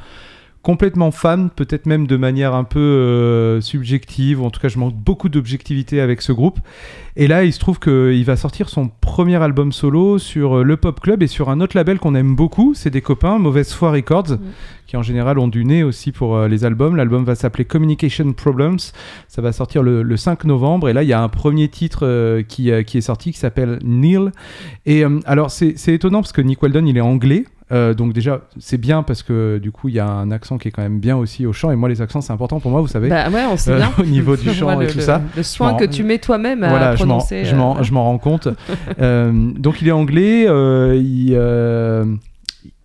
complètement 0.65 1.11
fan, 1.11 1.51
peut-être 1.51 1.85
même 1.85 2.07
de 2.07 2.17
manière 2.17 2.55
un 2.55 2.65
peu 2.65 2.81
euh, 2.81 3.61
subjective, 3.61 4.41
ou 4.41 4.47
en 4.47 4.51
tout 4.51 4.61
cas 4.61 4.69
je 4.69 4.79
manque 4.79 4.95
beaucoup 4.95 5.29
d'objectivité 5.29 6.01
avec 6.01 6.23
ce 6.23 6.33
groupe. 6.33 6.59
Et 7.17 7.29
là, 7.29 7.45
il 7.45 7.53
se 7.53 7.59
trouve 7.59 7.79
qu'il 7.79 8.25
va 8.25 8.37
sortir 8.37 8.71
son 8.71 8.89
premier 8.89 9.37
album 9.37 9.73
solo 9.73 10.19
sur 10.19 10.59
euh, 10.59 10.63
le 10.63 10.79
Pop 10.79 10.99
Club 11.01 11.23
et 11.23 11.27
sur 11.27 11.51
un 11.51 11.61
autre 11.61 11.77
label 11.77 11.99
qu'on 11.99 12.15
aime 12.15 12.35
beaucoup, 12.35 12.73
c'est 12.75 12.91
des 12.91 13.03
copains, 13.03 13.39
Mauvaise 13.39 13.73
Foi 13.73 13.93
Records, 13.93 14.39
qui 14.95 14.99
en 14.99 15.03
général 15.03 15.41
ont 15.41 15.49
du 15.49 15.65
nez 15.65 15.83
aussi 15.83 16.13
pour 16.13 16.37
euh, 16.37 16.47
les 16.47 16.65
albums. 16.65 16.95
L'album 16.95 17.25
va 17.25 17.35
s'appeler 17.35 17.65
Communication 17.65 18.33
Problems, 18.33 18.79
ça 19.27 19.43
va 19.43 19.51
sortir 19.51 19.83
le, 19.83 20.05
le 20.05 20.17
5 20.17 20.45
novembre, 20.45 20.89
et 20.89 20.93
là 20.93 21.03
il 21.03 21.09
y 21.09 21.13
a 21.13 21.21
un 21.21 21.29
premier 21.29 21.67
titre 21.67 22.07
euh, 22.07 22.43
qui, 22.45 22.71
euh, 22.71 22.85
qui 22.85 22.99
est 22.99 23.01
sorti 23.01 23.33
qui 23.33 23.39
s'appelle 23.41 23.81
Neil. 23.83 24.31
Et 24.87 25.03
alors 25.27 25.51
c'est 25.51 25.75
étonnant 25.89 26.21
parce 26.21 26.31
que 26.31 26.43
Nick 26.43 26.63
Weldon 26.63 26.85
il 26.87 26.97
est 26.97 27.01
anglais. 27.01 27.45
Euh, 27.73 27.93
donc 27.93 28.13
déjà 28.13 28.43
c'est 28.59 28.77
bien 28.79 29.03
parce 29.03 29.25
que 29.25 29.59
du 29.59 29.73
coup 29.73 29.89
il 29.89 29.95
y 29.95 29.99
a 29.99 30.07
un 30.07 30.31
accent 30.31 30.59
qui 30.59 30.69
est 30.69 30.71
quand 30.71 30.83
même 30.83 31.01
bien 31.01 31.17
aussi 31.17 31.45
au 31.47 31.53
chant 31.55 31.71
et 31.71 31.77
moi 31.77 31.89
les 31.89 32.03
accents 32.03 32.21
c'est 32.21 32.33
important 32.33 32.61
pour 32.61 32.71
moi 32.71 32.83
vous 32.83 32.89
savez 32.89 33.09
Bah 33.09 33.31
ouais, 33.31 33.45
on 33.51 33.57
sait 33.57 33.73
Euh, 33.73 33.77
bien. 33.79 33.91
au 33.99 34.03
niveau 34.05 34.37
du 34.37 34.51
chant 34.55 34.79
et 34.81 34.85
le- 34.85 34.91
tout 34.93 34.99
le- 34.99 35.03
ça. 35.03 35.23
Le 35.35 35.43
soin 35.43 35.73
que 35.75 35.85
tu 35.85 36.05
mets 36.05 36.19
toi-même 36.19 36.63
à 36.63 36.69
voilà, 36.69 36.93
prononcer. 36.93 37.45
je 37.47 37.57
m'en, 37.57 37.79
euh, 37.79 37.83
je 37.83 37.93
m'en 37.93 38.05
rends 38.05 38.19
compte. 38.19 38.49
Donc 39.01 39.81
il 39.83 39.89
est 39.89 39.93
anglais, 39.93 40.43
il, 40.45 41.35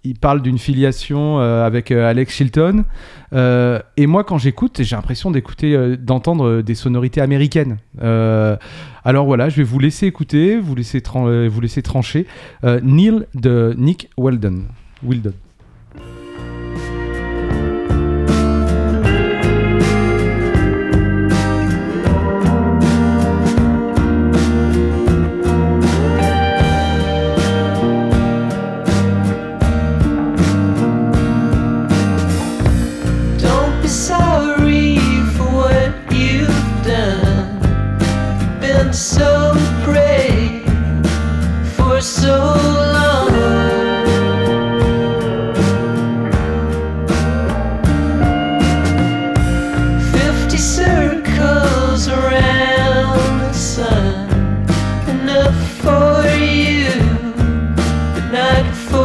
il 0.03 0.17
parle 0.17 0.41
d'une 0.41 0.57
filiation 0.57 1.39
euh, 1.39 1.65
avec 1.65 1.91
euh, 1.91 2.09
Alex 2.09 2.33
Chilton. 2.33 2.85
Euh, 3.33 3.79
et 3.97 4.07
moi, 4.07 4.23
quand 4.23 4.38
j'écoute, 4.38 4.81
j'ai 4.81 4.95
l'impression 4.95 5.31
d'écouter, 5.31 5.97
d'entendre 5.97 6.62
des 6.62 6.75
sonorités 6.75 7.21
américaines. 7.21 7.77
Alors 8.01 9.25
voilà, 9.25 9.49
je 9.49 9.57
vais 9.57 9.63
vous 9.63 9.79
laisser 9.79 10.07
écouter, 10.07 10.59
vous 10.59 10.75
laisser, 10.75 11.01
trancher. 11.81 12.25
Neil 12.63 13.25
de 13.35 13.73
Nick 13.77 14.09
Weldon. 14.17 14.63
Wildon. 15.03 15.33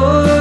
Not 0.05 0.34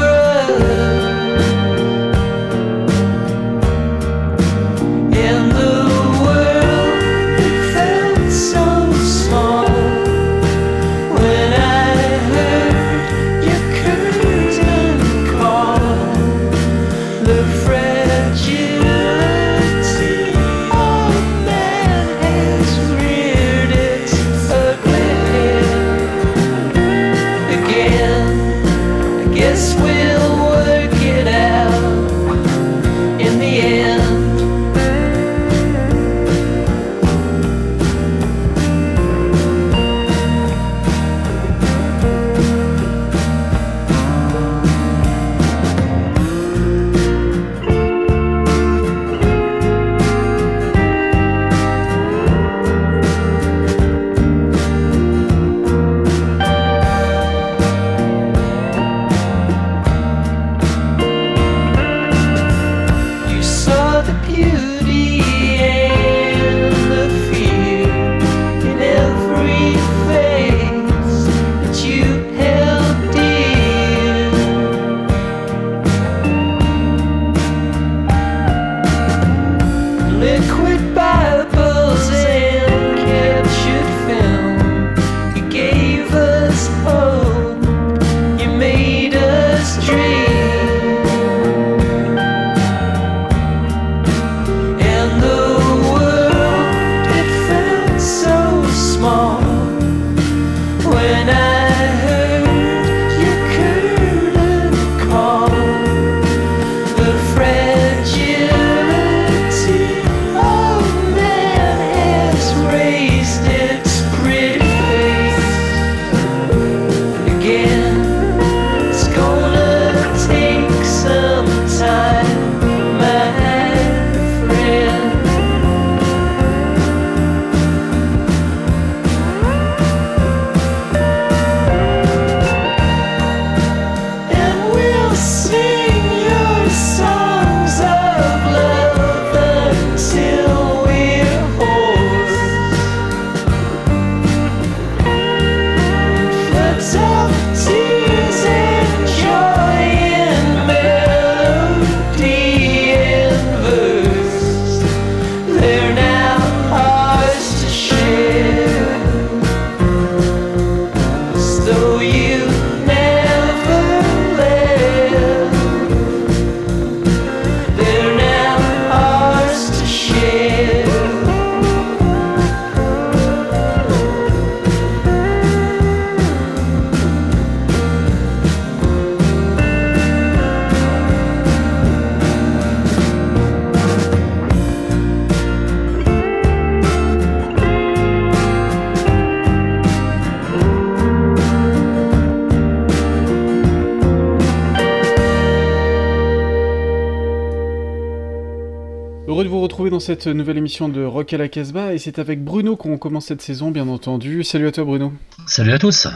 cette 200.03 200.27
nouvelle 200.27 200.57
émission 200.57 200.89
de 200.89 201.03
Rock 201.03 201.33
à 201.33 201.37
la 201.37 201.47
Casbah 201.47 201.93
et 201.93 201.97
c'est 201.97 202.19
avec 202.19 202.43
Bruno 202.43 202.75
qu'on 202.75 202.97
commence 202.97 203.25
cette 203.27 203.41
saison, 203.41 203.71
bien 203.71 203.87
entendu. 203.87 204.43
Salut 204.43 204.67
à 204.67 204.71
toi, 204.71 204.83
Bruno. 204.83 205.13
Salut 205.47 205.71
à 205.71 205.79
tous. 205.79 206.07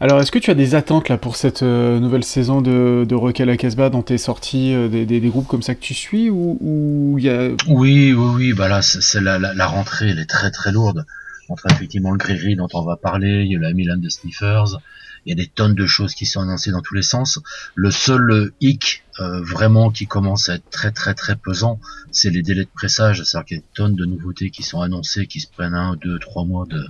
Alors, 0.00 0.20
est-ce 0.20 0.30
que 0.30 0.38
tu 0.38 0.50
as 0.50 0.54
des 0.54 0.74
attentes 0.74 1.08
là 1.08 1.18
pour 1.18 1.34
cette 1.36 1.62
euh, 1.64 1.98
nouvelle 1.98 2.22
saison 2.24 2.60
de, 2.60 3.04
de 3.08 3.14
Rock 3.14 3.40
à 3.40 3.44
la 3.44 3.56
Casbah 3.56 3.90
dans 3.90 4.02
tes 4.02 4.18
sorties, 4.18 4.72
euh, 4.74 4.88
des, 4.88 5.04
des- 5.04 5.18
des 5.20 5.28
groupes 5.28 5.46
comme 5.48 5.62
ça 5.62 5.74
que 5.74 5.80
tu 5.80 5.94
suis 5.94 6.30
ou 6.30 6.58
ou 6.60 7.18
y 7.18 7.28
a 7.28 7.48
Oui, 7.68 8.12
oui, 8.12 8.30
oui, 8.36 8.52
bah 8.52 8.68
là, 8.68 8.82
c'est 8.82 9.20
la, 9.20 9.38
la, 9.38 9.52
la 9.52 9.66
rentrée, 9.66 10.10
elle 10.10 10.18
est 10.20 10.26
très 10.28 10.50
très 10.50 10.70
lourde. 10.72 11.04
Entre 11.48 11.66
effectivement 11.72 12.10
le 12.12 12.18
gris 12.18 12.56
dont 12.56 12.68
on 12.72 12.82
va 12.82 12.96
parler, 12.96 13.42
il 13.44 13.52
y 13.52 13.56
a 13.56 13.58
la 13.58 13.72
Milan 13.72 13.96
de 13.98 14.08
Sniffers, 14.08 14.78
il 15.24 15.30
y 15.30 15.32
a 15.32 15.36
des 15.36 15.48
tonnes 15.48 15.74
de 15.74 15.86
choses 15.86 16.14
qui 16.14 16.26
sont 16.26 16.40
annoncées 16.40 16.70
dans 16.70 16.82
tous 16.82 16.94
les 16.94 17.02
sens. 17.02 17.40
Le 17.74 17.90
seul 17.90 18.30
euh, 18.30 18.54
hic 18.60 19.02
euh, 19.20 19.42
vraiment 19.42 19.90
qui 19.90 20.06
commence 20.06 20.48
à 20.48 20.54
être 20.56 20.68
très 20.70 20.92
très 20.92 21.14
très 21.14 21.36
pesant, 21.36 21.80
c'est 22.10 22.30
les 22.30 22.42
délais 22.42 22.64
de 22.64 22.70
pressage, 22.74 23.22
c'est-à-dire 23.22 23.46
qu'il 23.46 23.56
y 23.56 23.60
a 23.60 23.62
des 23.62 23.68
tonnes 23.74 23.94
de 23.96 24.04
nouveautés 24.04 24.50
qui 24.50 24.62
sont 24.62 24.80
annoncées, 24.80 25.26
qui 25.26 25.40
se 25.40 25.48
prennent 25.50 25.74
un, 25.74 25.96
deux, 25.96 26.18
trois 26.18 26.44
mois 26.44 26.66
de, 26.68 26.84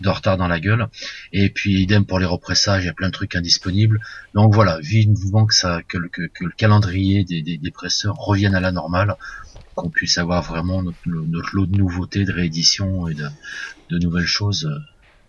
de 0.00 0.08
retard 0.08 0.36
dans 0.36 0.48
la 0.48 0.60
gueule. 0.60 0.88
Et 1.32 1.50
puis 1.50 1.80
idem 1.80 2.04
pour 2.04 2.18
les 2.18 2.26
repressages, 2.26 2.82
il 2.82 2.86
y 2.86 2.90
a 2.90 2.94
plein 2.94 3.08
de 3.08 3.12
trucs 3.12 3.36
indisponibles. 3.36 4.00
Donc 4.34 4.52
voilà, 4.52 4.78
vivement 4.80 5.46
que 5.46 5.54
ça, 5.54 5.80
que, 5.86 5.98
le- 5.98 6.08
que, 6.08 6.22
que 6.34 6.44
le 6.44 6.52
calendrier 6.56 7.24
des, 7.24 7.42
des, 7.42 7.58
des 7.58 7.70
presseurs 7.70 8.16
revienne 8.16 8.54
à 8.54 8.60
la 8.60 8.72
normale, 8.72 9.16
qu'on 9.76 9.90
puisse 9.90 10.18
avoir 10.18 10.42
vraiment 10.42 10.82
notre, 10.82 10.98
notre 11.06 11.56
lot 11.56 11.66
de 11.66 11.76
nouveautés, 11.76 12.24
de 12.24 12.32
rééditions 12.32 13.08
et 13.08 13.14
de, 13.14 13.26
de 13.90 13.98
nouvelles 13.98 14.26
choses 14.26 14.66
euh, 14.66 14.78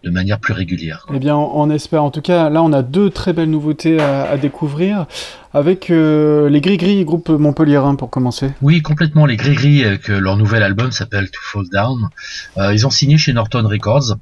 de 0.06 0.12
manière 0.12 0.40
plus 0.40 0.54
régulière. 0.54 1.06
Eh 1.14 1.20
bien, 1.20 1.36
on, 1.36 1.70
espère. 1.72 2.04
En 2.04 2.12
tout 2.12 2.22
cas, 2.22 2.50
là, 2.50 2.62
on 2.62 2.72
a 2.72 2.84
deux 2.84 3.10
très 3.10 3.34
belles 3.34 3.50
nouveautés 3.50 4.00
à, 4.00 4.30
à 4.30 4.38
découvrir 4.38 5.08
avec 5.52 5.90
euh, 5.90 6.48
les 6.50 6.62
Gris 6.62 6.78
Gris, 6.78 7.06
groupe 7.06 7.30
montpelliérain 7.30 7.96
pour 7.96 8.12
commencer. 8.12 8.52
Oui, 8.62 8.82
complètement. 8.82 9.26
Les 9.26 9.36
Gris-Gris, 9.36 9.84
euh, 9.84 9.98
que 9.98 10.12
leur 10.12 10.38
nouvel 10.38 10.62
album 10.62 10.92
s'appelle 10.92 11.32
To 11.32 11.40
Fall 11.42 11.66
Down. 11.72 12.10
Euh, 12.58 12.74
ils 12.74 12.86
ont 12.86 12.92
signé 12.92 13.18
chez 13.18 13.34
Norton 13.34 13.68
Records. 13.68 14.18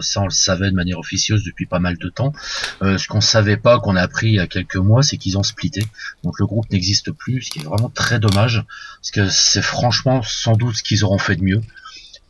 Ça, 0.00 0.22
on 0.22 0.24
le 0.24 0.30
savait 0.30 0.70
de 0.70 0.74
manière 0.74 0.98
officieuse 0.98 1.44
depuis 1.44 1.66
pas 1.66 1.80
mal 1.80 1.98
de 1.98 2.08
temps. 2.08 2.32
Ce 2.80 3.06
qu'on 3.06 3.20
savait 3.20 3.58
pas, 3.58 3.78
qu'on 3.78 3.94
a 3.94 4.00
appris 4.00 4.28
il 4.28 4.34
y 4.36 4.38
a 4.38 4.46
quelques 4.46 4.76
mois, 4.76 5.02
c'est 5.02 5.18
qu'ils 5.18 5.36
ont 5.36 5.42
splitté. 5.42 5.86
Donc 6.24 6.38
le 6.38 6.46
groupe 6.46 6.64
n'existe 6.70 7.12
plus, 7.12 7.42
ce 7.42 7.50
qui 7.50 7.58
est 7.58 7.64
vraiment 7.64 7.90
très 7.90 8.18
dommage, 8.18 8.64
parce 9.02 9.10
que 9.10 9.28
c'est 9.28 9.60
franchement 9.60 10.22
sans 10.22 10.56
doute 10.56 10.76
ce 10.76 10.82
qu'ils 10.82 11.04
auront 11.04 11.18
fait 11.18 11.36
de 11.36 11.44
mieux. 11.44 11.60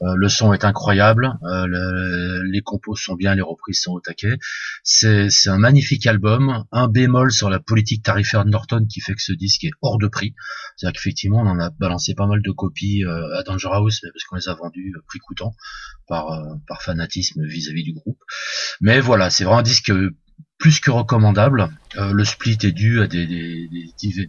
Euh, 0.02 0.14
le 0.16 0.28
son 0.28 0.52
est 0.54 0.64
incroyable, 0.64 1.34
euh, 1.42 1.66
le- 1.66 2.42
les 2.50 2.62
compos 2.62 2.96
sont 2.96 3.14
bien, 3.14 3.34
les 3.34 3.42
reprises 3.42 3.82
sont 3.82 3.92
au 3.92 4.00
taquet. 4.00 4.38
C'est 4.82 5.28
un 5.46 5.58
magnifique 5.58 6.06
album, 6.06 6.64
un 6.72 6.88
bémol 6.88 7.30
sur 7.32 7.50
la 7.50 7.60
politique 7.60 8.02
tarifaire 8.02 8.44
de 8.44 8.50
Norton 8.50 8.86
qui 8.88 9.00
fait 9.00 9.14
que 9.14 9.22
ce 9.22 9.32
disque 9.32 9.64
est 9.64 9.72
hors 9.82 9.98
de 9.98 10.08
prix. 10.08 10.34
C'est-à-dire 10.76 10.94
qu'effectivement, 10.98 11.40
on 11.42 11.46
en 11.46 11.60
a 11.60 11.70
balancé 11.70 12.14
pas 12.14 12.26
mal 12.26 12.40
de 12.42 12.50
copies 12.50 13.04
euh, 13.04 13.38
à 13.38 13.42
Danger 13.42 13.68
House, 13.72 14.00
mais 14.02 14.10
parce 14.12 14.24
qu'on 14.24 14.36
les 14.36 14.48
a 14.48 14.54
vendus 14.54 14.94
euh, 14.96 15.00
prix 15.06 15.18
coûtant 15.18 15.54
par, 16.08 16.32
euh, 16.32 16.54
par 16.66 16.82
fanatisme 16.82 17.44
vis-à-vis 17.44 17.84
du 17.84 17.92
groupe. 17.92 18.18
Mais 18.80 19.00
voilà, 19.00 19.28
c'est 19.28 19.44
vraiment 19.44 19.58
un 19.60 19.62
disque 19.62 19.92
plus 20.60 20.78
que 20.78 20.90
recommandable. 20.92 21.70
Euh, 21.96 22.12
le 22.12 22.24
split 22.24 22.58
est 22.62 22.70
dû 22.70 23.00
à 23.00 23.08
des, 23.08 23.26
des- 23.26 23.66
des 23.66 23.90
diver- 23.98 24.28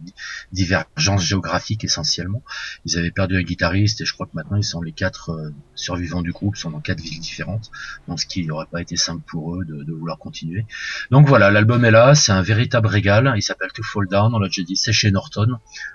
divergences 0.50 1.22
géographiques 1.22 1.84
essentiellement. 1.84 2.42
Ils 2.86 2.98
avaient 2.98 3.12
perdu 3.12 3.36
un 3.36 3.42
guitariste 3.42 4.00
et 4.00 4.04
je 4.04 4.12
crois 4.14 4.26
que 4.26 4.32
maintenant 4.34 4.56
ils 4.56 4.64
sont 4.64 4.80
les 4.82 4.90
quatre 4.92 5.30
euh, 5.30 5.50
survivants 5.76 6.22
du 6.22 6.32
groupe, 6.32 6.56
sont 6.56 6.70
dans 6.70 6.80
quatre 6.80 7.00
villes 7.00 7.20
différentes. 7.20 7.70
Donc 8.08 8.18
ce 8.18 8.26
qui 8.26 8.44
n'aurait 8.46 8.66
pas 8.72 8.80
été 8.80 8.96
simple 8.96 9.22
pour 9.28 9.54
eux 9.56 9.64
de, 9.64 9.84
de 9.84 9.92
vouloir 9.92 10.18
continuer. 10.18 10.64
Donc 11.12 11.28
voilà, 11.28 11.50
l'album 11.52 11.84
est 11.84 11.90
là, 11.92 12.14
c'est 12.16 12.32
un 12.32 12.42
véritable 12.42 12.88
régal. 12.88 13.32
Il 13.36 13.42
s'appelle 13.42 13.70
To 13.74 13.82
Fall 13.84 14.08
Down, 14.10 14.34
on 14.34 14.38
l'a 14.40 14.48
déjà 14.48 14.62
dit, 14.62 14.74
c'est 14.74 14.92
chez 14.92 15.10
Norton. 15.12 15.46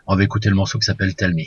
On 0.05 0.15
va 0.15 0.23
écouter 0.23 0.49
le 0.49 0.55
morceau 0.55 0.77
qui 0.79 0.85
s'appelle 0.85 1.15
Tell 1.15 1.33
Me. 1.33 1.45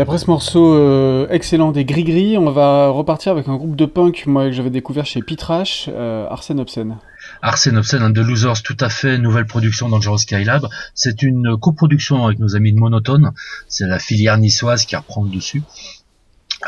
Et 0.00 0.02
après 0.02 0.16
ce 0.16 0.28
morceau 0.28 0.72
euh, 0.72 1.26
excellent 1.28 1.72
des 1.72 1.84
Gris 1.84 2.04
Gris, 2.04 2.38
on 2.38 2.50
va 2.50 2.88
repartir 2.88 3.32
avec 3.32 3.48
un 3.48 3.56
groupe 3.56 3.76
de 3.76 3.84
punk 3.84 4.24
moi 4.26 4.46
que 4.46 4.52
j'avais 4.52 4.70
découvert 4.70 5.04
chez 5.04 5.20
Pitrash, 5.20 5.90
euh, 5.92 6.26
Arsène 6.30 6.58
Obscène. 6.58 6.96
Arsène 7.42 7.76
Obscène 7.76 8.02
and 8.04 8.12
the 8.14 8.24
Losers, 8.24 8.62
tout 8.62 8.78
à 8.80 8.88
fait, 8.88 9.18
nouvelle 9.18 9.44
production 9.44 9.90
Dangerous 9.90 10.16
Skylab. 10.16 10.66
C'est 10.94 11.22
une 11.22 11.54
coproduction 11.60 12.24
avec 12.24 12.38
nos 12.38 12.56
amis 12.56 12.72
de 12.72 12.78
Monotone. 12.78 13.32
C'est 13.68 13.86
la 13.86 13.98
filière 13.98 14.38
niçoise 14.38 14.86
qui 14.86 14.96
reprend 14.96 15.22
le 15.22 15.28
dessus. 15.28 15.62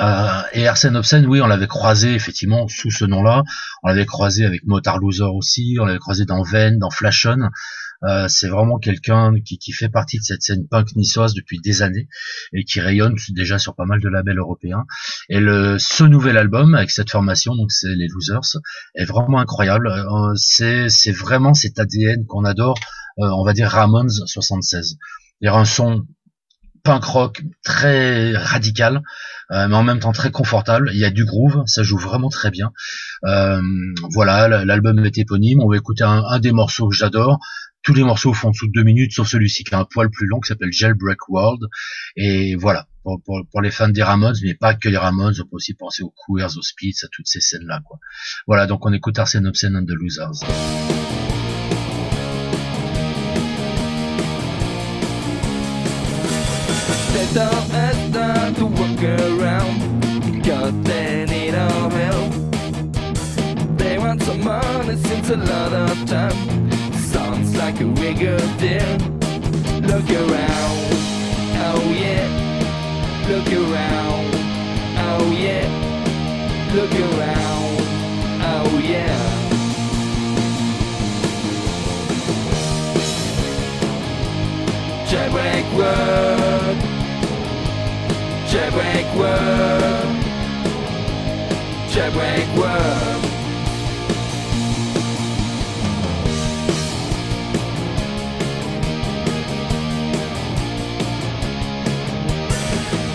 Euh, 0.03 0.42
et 0.53 0.68
Arsène 0.68 0.97
Obscène, 0.97 1.25
oui, 1.25 1.40
on 1.40 1.47
l'avait 1.47 1.66
croisé 1.66 2.14
effectivement 2.14 2.68
sous 2.68 2.90
ce 2.90 3.07
nom-là. 3.07 3.45
On 3.83 3.88
l'avait 3.88 4.05
croisé 4.05 4.45
avec 4.45 4.66
Motard 4.66 4.99
Loser 4.99 5.25
aussi. 5.25 5.79
On 5.81 5.87
l'avait 5.87 5.99
croisé 5.99 6.27
dans 6.27 6.42
Ven, 6.42 6.79
dans 6.79 6.90
Flashon. 6.90 7.49
Euh, 8.05 8.27
c'est 8.29 8.49
vraiment 8.49 8.79
quelqu'un 8.79 9.33
qui, 9.45 9.59
qui 9.59 9.73
fait 9.73 9.88
partie 9.88 10.19
de 10.19 10.25
cette 10.25 10.43
scène 10.43 10.67
punk 10.69 10.97
niçoise 10.97 11.35
depuis 11.35 11.61
des 11.61 11.83
années 11.83 12.09
et 12.53 12.65
qui 12.65 12.81
rayonne 12.81 13.15
déjà 13.31 13.59
sur 13.59 13.75
pas 13.75 13.85
mal 13.85 14.01
de 14.01 14.09
labels 14.09 14.38
européens. 14.38 14.85
Et 15.29 15.41
le, 15.41 15.79
ce 15.79 16.05
nouvel 16.05 16.37
album 16.37 16.75
avec 16.75 16.91
cette 16.91 17.11
formation, 17.11 17.55
donc 17.55 17.71
c'est 17.71 17.95
les 17.95 18.09
Losers, 18.09 18.61
est 18.95 19.05
vraiment 19.05 19.38
incroyable. 19.38 19.88
Euh, 19.88 20.33
c'est, 20.37 20.88
c'est 20.88 21.12
vraiment 21.12 21.55
cet 21.55 21.79
ADN 21.79 22.27
qu'on 22.27 22.45
adore, 22.45 22.79
euh, 23.21 23.29
on 23.29 23.45
va 23.45 23.53
dire 23.53 23.69
Ramones 23.69 24.11
76. 24.27 24.97
Il 25.41 25.47
y 25.47 25.49
a 25.49 25.55
un 25.55 25.65
son 25.65 26.07
punk 26.85 27.05
rock 27.05 27.43
très 27.62 28.37
radical, 28.37 29.03
mais 29.51 29.75
en 29.75 29.85
même 29.85 30.01
temps 30.01 30.12
très 30.12 30.33
confortable. 30.33 30.91
Il 30.93 30.99
y 30.99 31.05
a 31.05 31.11
du 31.11 31.25
groove, 31.25 31.62
ça 31.67 31.85
joue 31.85 31.99
vraiment 31.99 32.29
très 32.29 32.51
bien. 32.51 32.73
Euh, 33.25 33.61
voilà, 34.11 34.65
l'album 34.65 35.05
est 35.05 35.17
éponyme. 35.17 35.61
On 35.62 35.69
va 35.69 35.77
écouter 35.77 36.03
un, 36.03 36.25
un 36.25 36.41
des 36.41 36.51
morceaux 36.51 36.88
que 36.88 36.97
j'adore. 36.97 37.38
Tous 37.83 37.95
les 37.95 38.05
morceaux 38.05 38.33
font 38.33 38.53
sous 38.53 38.68
deux 38.68 38.85
minutes, 38.85 39.12
sauf 39.12 39.27
celui-ci 39.27 39.64
qui 39.64 39.75
a 39.75 39.81
un 39.81 39.85
poil 39.85 40.09
plus 40.09 40.27
long, 40.27 40.38
qui 40.38 40.49
s'appelle 40.49 40.73
Jailbreak 40.73 41.29
World. 41.29 41.62
Et 42.16 42.55
voilà, 42.55 42.87
pour, 43.03 43.21
pour, 43.25 43.61
les 43.61 43.73
fans 43.73 43.88
des 43.88 44.05
Ramones, 44.05 44.37
mais 44.45 44.55
pas 44.55 44.75
que 44.75 44.88
les 44.88 44.97
Ramones, 44.97 45.35
on 45.40 45.45
peut 45.45 45.57
aussi 45.57 45.75
penser 45.75 46.05
aux 46.05 46.14
Queers, 46.27 46.57
aux 46.57 46.62
Spits, 46.62 46.95
à 47.03 47.09
toutes 47.11 47.27
ces 47.27 47.40
scènes-là. 47.40 47.81
quoi. 47.85 47.99
Voilà, 48.47 48.66
donc 48.66 48.87
on 48.87 48.92
écoute 48.92 49.18
Arsène 49.18 49.49
Obscene 49.49 49.77
and 49.77 49.87
the 49.87 49.95
Losers. 49.95 50.45
Like 67.57 67.81
a 67.81 67.85
good 67.85 68.59
deal 68.59 69.12
Look 69.83 70.09
around, 70.11 70.79
oh 71.67 71.95
yeah. 71.95 72.27
Look 73.29 73.49
around, 73.53 74.35
oh 74.97 75.31
yeah. 75.37 75.67
Look 76.75 76.95
around, 76.95 77.81
oh 78.43 78.79
yeah. 78.83 79.43
Jailbreak 85.09 85.67
world 85.77 86.79
Jailbreak 88.49 89.09
world 89.17 90.17
Jailbreak 91.91 92.57
world 92.57 93.12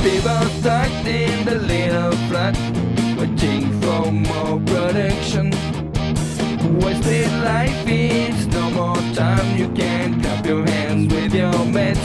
People 0.04 0.42
stuck 0.60 0.92
in 1.06 1.46
the 1.46 1.56
little 1.56 2.12
flat 2.28 2.56
Waiting 3.18 3.82
for 3.82 4.12
more 4.12 4.60
production 4.62 5.52
Wasted 6.80 7.32
life 7.44 7.88
is 7.88 8.48
no 8.48 8.70
more 8.72 9.02
time 9.14 9.58
You 9.58 9.70
can 9.70 10.22
clap 10.22 10.46
your 10.46 10.66
hands 10.66 11.14
with 11.14 11.34
your 11.34 11.66
mates. 11.66 12.00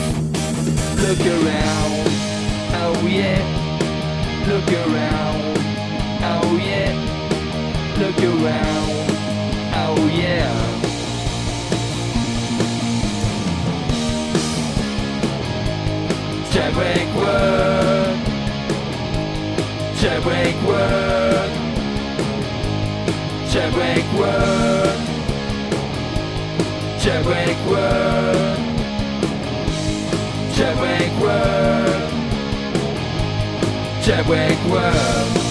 Look 1.01 1.19
around, 1.19 2.07
oh 2.81 3.07
yeah. 3.07 3.41
Look 4.47 4.69
around, 4.71 5.57
oh 6.31 6.57
yeah. 6.57 6.93
Look 7.99 8.19
around, 8.23 8.91
oh 9.75 10.07
yeah 10.13 10.92
Jailbreak 16.53 17.09
world. 17.15 18.17
Jailbreak 20.01 20.57
world. 20.67 21.51
Jailbreak 23.49 24.07
world. 24.19 24.99
Jailbreak 27.01 27.59
world. 27.65 28.59
Jailbreak 30.53 31.13
world. 31.19 32.11
Jailbreak 34.03 34.69
world 34.69 35.42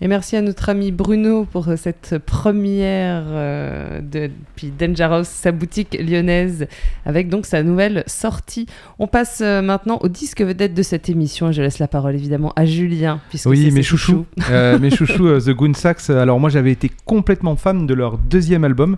Et 0.00 0.06
merci 0.06 0.36
à 0.36 0.42
notre 0.42 0.68
ami 0.68 0.92
Bruno 0.92 1.44
pour 1.44 1.68
euh, 1.68 1.74
cette 1.76 2.18
première 2.24 3.24
euh, 3.26 4.00
de, 4.00 4.28
depuis 4.28 4.70
Dangerous, 4.70 5.24
sa 5.24 5.50
boutique 5.50 5.98
lyonnaise, 6.00 6.68
avec 7.04 7.28
donc 7.28 7.46
sa 7.46 7.64
nouvelle 7.64 8.04
sortie. 8.06 8.66
On 9.00 9.08
passe 9.08 9.40
euh, 9.42 9.60
maintenant 9.60 9.98
au 10.00 10.06
disque 10.06 10.40
vedette 10.40 10.72
de 10.72 10.82
cette 10.82 11.08
émission. 11.08 11.50
Je 11.50 11.62
laisse 11.62 11.80
la 11.80 11.88
parole 11.88 12.14
évidemment 12.14 12.52
à 12.54 12.64
Julien. 12.64 13.20
puisque 13.28 13.46
Oui, 13.46 13.72
mes 13.72 13.82
chouchous. 13.82 14.24
Euh, 14.50 14.78
mes 14.78 14.90
chouchous, 14.90 15.40
The 15.40 15.50
Goon 15.50 15.74
Sax. 15.74 16.10
Alors 16.10 16.38
moi, 16.38 16.48
j'avais 16.48 16.70
été 16.70 16.92
complètement 17.04 17.56
fan 17.56 17.84
de 17.84 17.94
leur 17.94 18.18
deuxième 18.18 18.62
album 18.62 18.96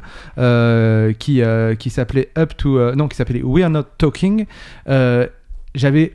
qui, 1.18 1.42
qui 1.78 1.90
s'appelait 1.90 2.28
Up 2.36 2.52
to... 2.58 2.94
non, 2.94 3.08
qui 3.08 3.16
s'appelait 3.16 3.42
We're 3.42 3.70
Not 3.70 3.84
Talking. 3.96 4.44
J'avais 5.74 6.12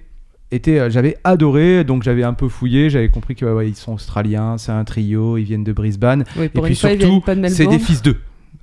été, 0.52 0.80
euh, 0.80 0.90
j'avais 0.90 1.18
adoré, 1.24 1.84
donc 1.84 2.04
j'avais 2.04 2.24
un 2.24 2.34
peu 2.34 2.48
fouillé, 2.48 2.90
j'avais 2.90 3.10
compris 3.10 3.36
qu'ils 3.36 3.76
sont 3.76 3.94
australiens, 3.94 4.58
c'est 4.58 4.72
un 4.72 4.84
trio, 4.84 5.38
ils 5.38 5.44
viennent 5.44 5.64
de 5.64 5.74
Brisbane. 5.74 6.24
Oui, 6.38 6.46
Et 6.46 6.50
pour 6.50 6.64
puis 6.66 6.76
fois, 6.76 6.92
surtout, 6.92 7.24
de 7.28 7.48
c'est 7.48 7.68
des 7.68 7.80
fils 7.80 8.02
d'eux. 8.02 8.18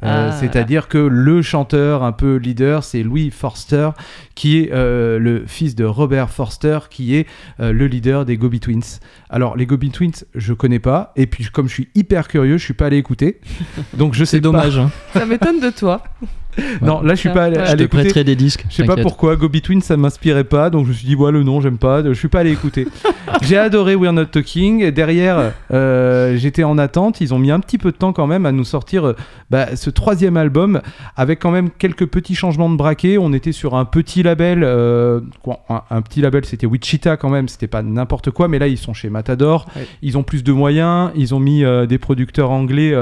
Euh, 0.04 0.30
Ah. 0.30 0.32
C'est-à-dire 0.32 0.88
que 0.88 0.98
le 0.98 1.42
chanteur 1.42 2.02
un 2.02 2.10
peu 2.10 2.34
leader, 2.34 2.82
c'est 2.82 3.04
Louis 3.04 3.30
Forster, 3.30 3.90
qui 4.34 4.58
est 4.58 4.72
euh, 4.72 5.18
le 5.20 5.44
fils 5.46 5.76
de 5.76 5.84
Robert 5.84 6.30
Forster, 6.30 6.80
qui 6.90 7.14
est 7.14 7.26
euh, 7.60 7.72
le 7.72 7.86
leader 7.86 8.24
des 8.24 8.36
Gobi 8.36 8.58
Twins. 8.58 8.98
Alors 9.30 9.56
les 9.56 9.64
Gobi 9.64 9.90
Twins, 9.90 10.24
je 10.34 10.54
connais 10.54 10.80
pas, 10.80 11.12
et 11.14 11.26
puis 11.26 11.44
comme 11.52 11.68
je 11.68 11.74
suis 11.74 11.88
hyper 11.94 12.26
curieux, 12.26 12.58
je 12.58 12.64
suis 12.64 12.74
pas 12.74 12.86
allé 12.86 12.96
écouter, 12.96 13.40
donc 13.96 14.14
je 14.14 14.24
sais 14.24 14.38
C'est 14.38 14.40
dommage. 14.40 14.76
hein. 14.78 14.90
Ça 15.12 15.24
m'étonne 15.24 15.60
de 15.60 15.70
toi. 15.70 16.02
Non, 16.82 17.00
là 17.02 17.14
je 17.14 17.20
suis 17.20 17.28
pas 17.30 17.44
allé. 17.44 17.56
Je 17.56 17.72
te 17.72 17.82
écouter. 17.82 17.88
prêterai 17.88 18.24
des 18.24 18.36
disques. 18.36 18.64
Je 18.68 18.76
sais 18.76 18.84
pas 18.84 18.96
pourquoi, 18.96 19.36
Gobi 19.36 19.62
Twins 19.62 19.80
ça 19.80 19.96
m'inspirait 19.96 20.44
pas, 20.44 20.70
donc 20.70 20.84
je 20.84 20.90
me 20.90 20.94
suis 20.94 21.06
dit, 21.06 21.14
ouais, 21.14 21.32
le 21.32 21.42
nom, 21.42 21.60
j'aime 21.60 21.78
pas, 21.78 22.02
je 22.04 22.12
suis 22.12 22.28
pas 22.28 22.40
allé 22.40 22.52
écouter. 22.52 22.86
J'ai 23.42 23.56
adoré 23.56 23.94
We're 23.94 24.12
Not 24.12 24.26
Talking, 24.26 24.90
derrière, 24.90 25.52
euh, 25.72 26.36
j'étais 26.36 26.64
en 26.64 26.76
attente, 26.78 27.20
ils 27.20 27.32
ont 27.34 27.38
mis 27.38 27.50
un 27.50 27.60
petit 27.60 27.78
peu 27.78 27.90
de 27.92 27.96
temps 27.96 28.12
quand 28.12 28.26
même 28.26 28.46
à 28.46 28.52
nous 28.52 28.64
sortir 28.64 29.06
euh, 29.06 29.16
bah, 29.50 29.74
ce 29.76 29.90
troisième 29.90 30.36
album, 30.36 30.80
avec 31.16 31.38
quand 31.40 31.50
même 31.50 31.70
quelques 31.70 32.06
petits 32.06 32.34
changements 32.34 32.68
de 32.70 32.76
braquet. 32.76 33.18
On 33.18 33.32
était 33.32 33.52
sur 33.52 33.74
un 33.74 33.84
petit 33.84 34.22
label, 34.22 34.62
euh, 34.64 35.20
quoi, 35.42 35.60
un, 35.68 35.82
un 35.90 36.02
petit 36.02 36.20
label, 36.20 36.44
c'était 36.44 36.66
Wichita 36.66 37.16
quand 37.16 37.30
même, 37.30 37.48
c'était 37.48 37.66
pas 37.66 37.82
n'importe 37.82 38.30
quoi, 38.30 38.48
mais 38.48 38.58
là 38.58 38.66
ils 38.68 38.78
sont 38.78 38.94
chez 38.94 39.08
Matador, 39.10 39.66
Ouais. 39.76 39.86
ils 40.02 40.18
ont 40.18 40.22
plus 40.22 40.42
de 40.44 40.52
moyens, 40.52 41.10
ils 41.14 41.34
ont 41.34 41.40
mis 41.40 41.64
euh, 41.64 41.86
des 41.86 41.98
producteurs 41.98 42.50
anglais. 42.50 42.94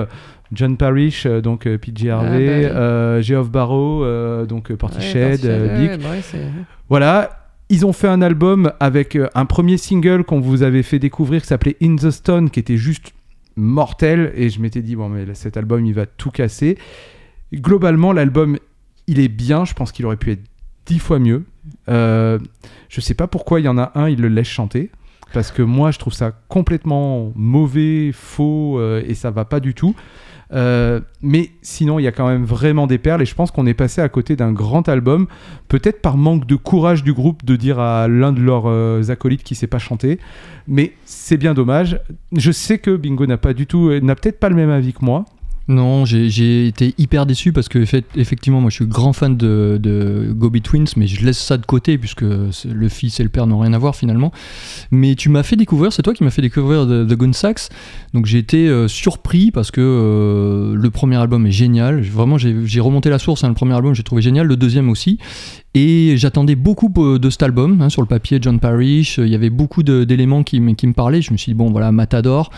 John 0.52 0.76
Parrish, 0.76 1.26
euh, 1.26 1.40
donc 1.40 1.66
euh, 1.66 1.78
PJ 1.78 2.06
Harvey, 2.08 2.46
bah 2.46 2.68
oui. 2.70 2.76
euh, 2.76 3.22
Geoff 3.22 3.50
Barrow, 3.50 4.04
donc 4.46 4.72
Portishead, 4.72 5.44
Ouais, 5.44 5.78
Big. 5.78 5.90
ouais, 5.90 5.98
bah 5.98 6.08
ouais, 6.10 6.40
Voilà, 6.88 7.48
ils 7.68 7.86
ont 7.86 7.92
fait 7.92 8.08
un 8.08 8.20
album 8.22 8.72
avec 8.80 9.16
un 9.34 9.44
premier 9.46 9.76
single 9.78 10.24
qu'on 10.24 10.40
vous 10.40 10.62
avait 10.62 10.82
fait 10.82 10.98
découvrir 10.98 11.40
qui 11.42 11.46
s'appelait 11.48 11.76
In 11.82 11.96
the 11.96 12.10
Stone, 12.10 12.50
qui 12.50 12.58
était 12.60 12.76
juste 12.76 13.12
mortel. 13.56 14.32
Et 14.34 14.48
je 14.48 14.60
m'étais 14.60 14.82
dit, 14.82 14.96
bon, 14.96 15.08
mais 15.08 15.24
cet 15.34 15.56
album, 15.56 15.86
il 15.86 15.94
va 15.94 16.06
tout 16.06 16.30
casser. 16.30 16.78
Globalement, 17.54 18.12
l'album, 18.12 18.58
il 19.06 19.20
est 19.20 19.28
bien. 19.28 19.64
Je 19.64 19.74
pense 19.74 19.92
qu'il 19.92 20.04
aurait 20.06 20.16
pu 20.16 20.32
être 20.32 20.42
dix 20.86 20.98
fois 20.98 21.18
mieux. 21.18 21.44
Euh, 21.88 22.38
je 22.88 23.00
sais 23.00 23.14
pas 23.14 23.26
pourquoi 23.28 23.60
il 23.60 23.64
y 23.64 23.68
en 23.68 23.78
a 23.78 23.92
un, 23.94 24.08
il 24.08 24.20
le 24.20 24.28
laisse 24.28 24.48
chanter. 24.48 24.90
Parce 25.32 25.52
que 25.52 25.62
moi, 25.62 25.92
je 25.92 25.98
trouve 26.00 26.12
ça 26.12 26.32
complètement 26.48 27.32
mauvais, 27.36 28.10
faux, 28.12 28.80
euh, 28.80 29.00
et 29.06 29.14
ça 29.14 29.30
va 29.30 29.44
pas 29.44 29.60
du 29.60 29.74
tout. 29.74 29.94
Euh, 30.52 31.00
mais 31.22 31.50
sinon, 31.62 31.98
il 31.98 32.02
y 32.02 32.06
a 32.08 32.12
quand 32.12 32.26
même 32.26 32.44
vraiment 32.44 32.86
des 32.86 32.98
perles, 32.98 33.22
et 33.22 33.26
je 33.26 33.34
pense 33.34 33.50
qu'on 33.50 33.66
est 33.66 33.74
passé 33.74 34.00
à 34.00 34.08
côté 34.08 34.36
d'un 34.36 34.52
grand 34.52 34.88
album, 34.88 35.26
peut-être 35.68 36.00
par 36.00 36.16
manque 36.16 36.46
de 36.46 36.56
courage 36.56 37.04
du 37.04 37.12
groupe 37.12 37.44
de 37.44 37.56
dire 37.56 37.78
à 37.78 38.08
l'un 38.08 38.32
de 38.32 38.40
leurs 38.40 38.66
euh, 38.66 39.02
acolytes 39.08 39.42
qui 39.42 39.54
sait 39.54 39.66
pas 39.66 39.78
chanter. 39.78 40.18
Mais 40.66 40.92
c'est 41.04 41.36
bien 41.36 41.54
dommage. 41.54 42.00
Je 42.36 42.52
sais 42.52 42.78
que 42.78 42.96
Bingo 42.96 43.26
n'a 43.26 43.38
pas 43.38 43.54
du 43.54 43.66
tout, 43.66 43.90
n'a 44.00 44.14
peut-être 44.14 44.38
pas 44.38 44.48
le 44.48 44.56
même 44.56 44.70
avis 44.70 44.92
que 44.92 45.04
moi. 45.04 45.24
Non, 45.70 46.04
j'ai 46.04 46.66
été 46.66 46.96
hyper 46.98 47.26
déçu 47.26 47.52
parce 47.52 47.68
que 47.68 47.78
effectivement, 48.16 48.61
moi 48.61 48.70
je 48.70 48.74
suis 48.74 48.87
grand 48.87 49.12
fan 49.12 49.37
de, 49.37 49.78
de 49.80 50.33
Gobi 50.33 50.62
Twins, 50.62 50.88
mais 50.96 51.06
je 51.06 51.24
laisse 51.24 51.38
ça 51.38 51.59
de 51.59 51.64
côté 51.64 51.96
puisque 51.96 52.22
le 52.22 52.88
fils 52.88 53.20
et 53.20 53.22
le 53.22 53.28
père 53.28 53.46
n'ont 53.46 53.61
rien 53.61 53.72
à 53.72 53.78
voir 53.78 53.94
finalement. 53.94 54.33
Mais 54.90 55.14
tu 55.14 55.28
m'as 55.28 55.44
fait 55.44 55.54
découvrir, 55.54 55.92
c'est 55.92 56.02
toi 56.02 56.12
qui 56.12 56.24
m'as 56.24 56.30
fait 56.30 56.42
découvrir 56.42 56.87
The, 56.87 57.06
The 57.06 57.16
Gun 57.16 57.33
Sax, 57.33 57.68
donc 58.14 58.26
j'ai 58.26 58.38
été 58.38 58.66
euh, 58.66 58.88
surpris 58.88 59.52
parce 59.52 59.70
que 59.70 59.80
euh, 59.80 60.74
le 60.74 60.90
premier 60.90 61.14
album 61.14 61.46
est 61.46 61.52
génial. 61.52 62.00
Vraiment, 62.00 62.37
j'ai 62.37 62.80
remonté 62.80 63.09
la 63.09 63.20
source, 63.20 63.44
hein, 63.44 63.48
le 63.48 63.54
premier 63.54 63.74
album 63.74 63.94
j'ai 63.94 64.02
trouvé 64.02 64.22
génial, 64.22 64.48
le 64.48 64.56
deuxième 64.56 64.88
aussi. 64.88 65.18
Et 65.74 66.16
j'attendais 66.16 66.56
beaucoup 66.56 66.92
euh, 66.98 67.20
de 67.20 67.30
cet 67.30 67.44
album, 67.44 67.80
hein, 67.80 67.90
sur 67.90 68.02
le 68.02 68.09
papier 68.09 68.40
John 68.42 68.59
Parrish, 68.59 69.18
il 69.18 69.28
y 69.28 69.37
avait 69.37 69.50
beaucoup 69.50 69.85
d'éléments 69.85 70.42
qui, 70.42 70.61
qui 70.74 70.87
me 70.88 70.94
parlaient. 70.94 71.22
Je 71.22 71.30
me 71.30 71.37
suis 71.37 71.52
dit, 71.52 71.56
bon 71.56 71.70
voilà, 71.70 71.92
Matador. 71.92 72.50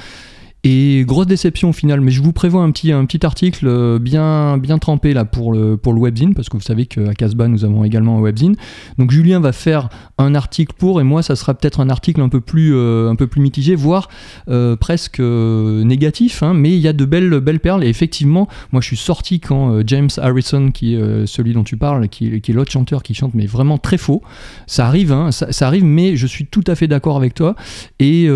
Et 0.64 1.02
grosse 1.04 1.26
déception 1.26 1.70
au 1.70 1.72
final, 1.72 2.00
mais 2.00 2.12
je 2.12 2.22
vous 2.22 2.32
prévois 2.32 2.62
un 2.62 2.70
petit, 2.70 2.92
un 2.92 3.04
petit 3.04 3.26
article 3.26 3.66
euh, 3.66 3.98
bien, 3.98 4.58
bien 4.58 4.78
trempé 4.78 5.12
là 5.12 5.24
pour 5.24 5.52
le, 5.52 5.76
pour 5.76 5.92
le 5.92 5.98
webzine, 5.98 6.34
parce 6.34 6.48
que 6.48 6.56
vous 6.56 6.62
savez 6.62 6.86
qu'à 6.86 7.14
Casbah 7.14 7.48
nous 7.48 7.64
avons 7.64 7.82
également 7.82 8.18
un 8.18 8.20
webzine. 8.20 8.54
Donc 8.96 9.10
Julien 9.10 9.40
va 9.40 9.50
faire 9.50 9.88
un 10.18 10.36
article 10.36 10.76
pour, 10.78 11.00
et 11.00 11.04
moi 11.04 11.24
ça 11.24 11.34
sera 11.34 11.54
peut-être 11.54 11.80
un 11.80 11.90
article 11.90 12.20
un 12.20 12.28
peu 12.28 12.40
plus, 12.40 12.76
euh, 12.76 13.10
un 13.10 13.16
peu 13.16 13.26
plus 13.26 13.40
mitigé, 13.40 13.74
voire 13.74 14.08
euh, 14.48 14.76
presque 14.76 15.18
négatif, 15.18 16.44
hein, 16.44 16.54
mais 16.54 16.70
il 16.70 16.78
y 16.78 16.86
a 16.86 16.92
de 16.92 17.04
belles, 17.04 17.40
belles 17.40 17.58
perles. 17.58 17.82
Et 17.82 17.88
effectivement, 17.88 18.46
moi 18.70 18.80
je 18.80 18.86
suis 18.86 18.96
sorti 18.96 19.40
quand 19.40 19.84
James 19.84 20.10
Harrison, 20.16 20.70
qui 20.70 20.94
est 20.94 21.26
celui 21.26 21.54
dont 21.54 21.64
tu 21.64 21.76
parles, 21.76 22.08
qui, 22.08 22.40
qui 22.40 22.52
est 22.52 22.54
l'autre 22.54 22.70
chanteur 22.70 23.02
qui 23.02 23.14
chante, 23.14 23.34
mais 23.34 23.46
vraiment 23.46 23.78
très 23.78 23.98
faux. 23.98 24.22
Ça 24.68 24.86
arrive, 24.86 25.10
hein, 25.10 25.32
ça, 25.32 25.66
arrive, 25.66 25.84
mais 25.84 26.14
je 26.14 26.26
suis 26.28 26.46
tout 26.46 26.64
à 26.68 26.76
fait 26.76 26.86
d'accord 26.86 27.16
avec 27.16 27.34
toi. 27.34 27.56
Et 27.98 28.28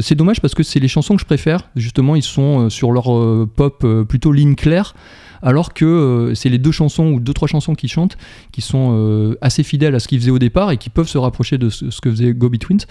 c'est 0.00 0.16
dommage 0.16 0.40
parce 0.40 0.54
que 0.54 0.64
c'est 0.64 0.80
les 0.80 0.88
chansons 0.88 1.14
que 1.14 1.20
je 1.20 1.26
préfère. 1.26 1.43
Justement, 1.76 2.16
ils 2.16 2.22
sont 2.22 2.66
euh, 2.66 2.70
sur 2.70 2.92
leur 2.92 3.12
euh, 3.12 3.48
pop 3.52 3.82
euh, 3.84 4.04
plutôt 4.04 4.32
ligne 4.32 4.54
claire. 4.54 4.94
Alors 5.42 5.74
que 5.74 6.32
c'est 6.34 6.48
les 6.48 6.56
deux 6.56 6.70
chansons 6.70 7.08
ou 7.08 7.20
deux 7.20 7.34
trois 7.34 7.48
chansons 7.48 7.74
qui 7.74 7.86
chantent 7.86 8.16
qui 8.50 8.62
sont 8.62 9.36
assez 9.42 9.62
fidèles 9.62 9.94
à 9.94 10.00
ce 10.00 10.08
qu'ils 10.08 10.18
faisaient 10.18 10.30
au 10.30 10.38
départ 10.38 10.70
et 10.70 10.78
qui 10.78 10.88
peuvent 10.88 11.08
se 11.08 11.18
rapprocher 11.18 11.58
de 11.58 11.68
ce, 11.68 12.00
que 12.00 12.10
faisait 12.10 12.32
Gobi 12.32 12.58
Twins. 12.58 12.86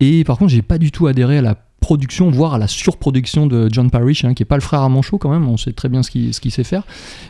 Et 0.00 0.22
par 0.22 0.36
contre, 0.36 0.50
j'ai 0.50 0.60
pas 0.60 0.76
du 0.76 0.92
tout 0.92 1.06
adhéré 1.06 1.38
à 1.38 1.40
la 1.40 1.54
production, 1.84 2.30
voire 2.30 2.54
à 2.54 2.58
la 2.58 2.66
surproduction 2.66 3.46
de 3.46 3.68
John 3.70 3.90
Parrish, 3.90 4.24
hein, 4.24 4.32
qui 4.32 4.42
est 4.42 4.46
pas 4.46 4.54
le 4.56 4.62
frère 4.62 4.80
à 4.80 4.88
Manchot 4.88 5.18
quand 5.18 5.28
même, 5.30 5.46
on 5.46 5.58
sait 5.58 5.72
très 5.72 5.90
bien 5.90 6.02
ce 6.02 6.10
qu'il 6.10 6.50
sait 6.50 6.64
faire. 6.64 6.82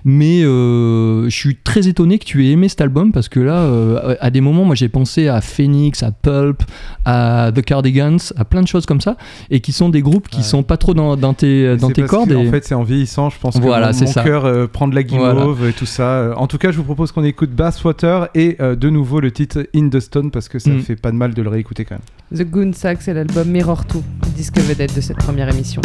Mais 0.05 0.45
euh, 0.45 1.25
je 1.29 1.35
suis 1.37 1.57
très 1.57 1.89
étonné 1.89 2.19
que 2.21 2.25
tu 2.25 2.47
aies 2.47 2.53
aimé 2.53 2.69
cet 2.69 2.81
album 2.81 3.11
parce 3.11 3.29
que 3.29 3.41
là, 3.41 3.57
euh, 3.59 4.15
à 4.21 4.31
des 4.31 4.41
moments, 4.41 4.65
moi 4.65 4.77
j'ai 4.77 4.89
pensé 4.89 5.27
à 5.27 5.41
Phoenix, 5.41 6.05
à 6.05 6.13
Pulp, 6.13 6.63
à 7.05 7.51
The 7.53 7.63
Cardigans, 7.63 8.19
à 8.37 8.45
plein 8.45 8.63
de 8.63 8.69
choses 8.69 8.87
comme 8.87 9.01
ça, 9.01 9.17
et 9.51 9.59
qui 9.61 9.73
sont 9.73 9.89
des 9.89 10.03
groupes 10.03 10.29
qui 10.29 10.39
Ouais. 10.39 10.43
sont 10.45 10.63
pas 10.63 10.77
trop 10.77 10.95
dans, 10.95 11.17
dans 11.17 11.35
tes, 11.35 11.77
dans 11.77 11.91
tes 11.91 12.03
parce 12.03 12.11
cordes. 12.13 12.29
que, 12.29 12.35
et- 12.35 12.47
En 12.49 12.51
fait, 12.53 12.65
c'est 12.65 12.75
en 12.77 12.85
vieillissant, 12.85 13.31
je 13.31 13.39
pense 13.41 13.57
Voilà, 13.59 13.89
que 13.89 13.95
c'est 13.95 14.01
mon, 14.05 14.09
mon 14.11 14.13
ça. 14.13 14.23
cœur 14.23 14.45
euh, 14.45 14.67
prend 14.69 14.87
de 14.87 14.95
la 14.95 15.03
guimauve 15.03 15.69
et 15.69 15.73
tout 15.73 15.87
ça. 15.87 16.33
En 16.37 16.47
tout 16.47 16.59
cas, 16.59 16.71
je 16.71 16.77
vous 16.77 16.85
propose 16.85 17.11
qu'on 17.11 17.25
écoute 17.25 17.51
Basswater 17.51 18.29
et 18.37 18.57
de 18.61 18.89
nouveau 18.91 19.19
le 19.19 19.33
titre 19.33 19.67
In 19.75 19.89
the 19.89 19.99
Stone 20.01 20.31
parce 20.31 20.49
que 20.49 20.59
ça 20.61 20.71
Mm. 20.71 20.81
fait 20.81 20.97
pas 20.97 21.11
de 21.11 21.17
mal 21.17 21.35
de 21.35 21.43
le 21.43 21.49
réécouter 21.49 21.85
quand 21.85 21.97
même. 21.97 22.05
The 22.35 22.43
Goon 22.43 22.73
Sax 22.73 23.07
et 23.07 23.15
l'album 23.15 23.49
Mirror 23.49 23.85
2, 23.85 24.03
disque 24.35 24.59
vedette 24.59 24.93
de 24.97 25.01
cette 25.01 25.19
première 25.19 25.49
émission. 25.49 25.81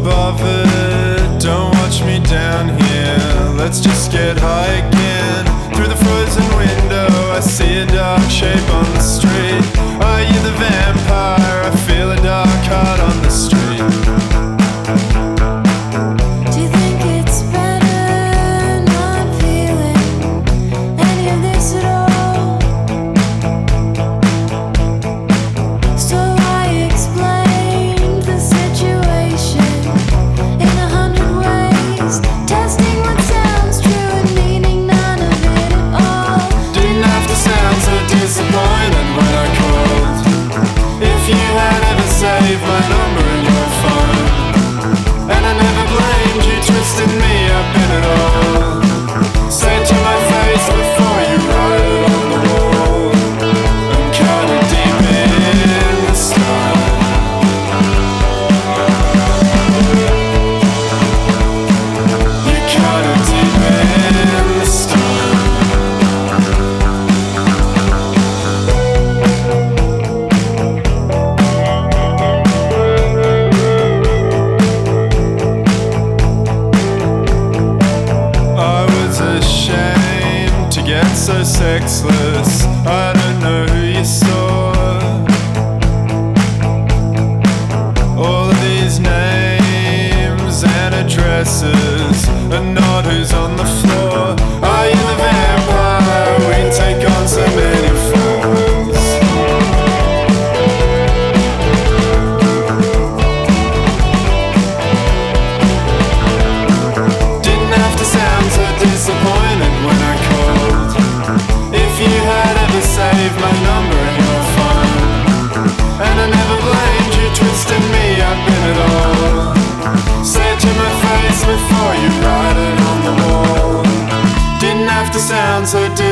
above 0.00 0.40
it. 0.42 1.40
Don't 1.40 1.70
watch 1.78 2.02
me 2.02 2.18
down 2.20 2.68
here. 2.68 3.54
Let's 3.56 3.80
just 3.80 4.10
get 4.10 4.36
high 4.38 4.74
again. 4.86 5.44
Through 5.74 5.88
the 5.88 6.00
frozen 6.04 6.46
window, 6.56 7.08
I 7.32 7.40
see 7.40 7.78
a 7.78 7.86
dark 7.86 8.28
shape 8.30 8.68
on 8.70 8.84
the 8.94 9.00
street. 9.00 9.64
Are 10.02 10.22
you 10.22 10.38
the 10.48 10.54
vampire? 10.58 11.58
I 11.68 11.72
feel 11.86 12.10
a 12.12 12.16
dark 12.16 12.62
heart 12.70 13.00
on 13.00 13.22
the 13.22 13.30
street. 13.30 13.63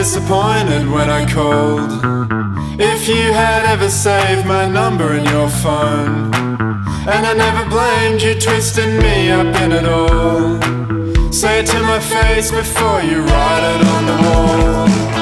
disappointed 0.03 0.91
when 0.91 1.09
I 1.09 1.25
called. 1.33 1.93
If 2.81 3.07
you 3.07 3.33
had 3.33 3.65
ever 3.67 3.89
saved 3.89 4.45
my 4.45 4.67
number 4.69 5.15
in 5.15 5.25
your 5.27 5.49
phone, 5.49 6.35
and 7.15 7.23
I 7.31 7.33
never 7.35 7.71
blamed 7.71 8.21
you 8.21 8.35
twisting 8.35 8.99
me 8.99 9.31
up 9.31 9.55
in 9.63 9.71
it 9.71 9.87
all. 9.87 10.61
Say 11.33 11.61
it 11.61 11.67
to 11.67 11.81
my 11.85 12.01
face 12.01 12.51
before 12.51 13.01
you 13.03 13.21
write 13.21 13.65
it 13.75 13.87
on 13.95 14.03
the 14.11 14.19
wall. 14.27 15.22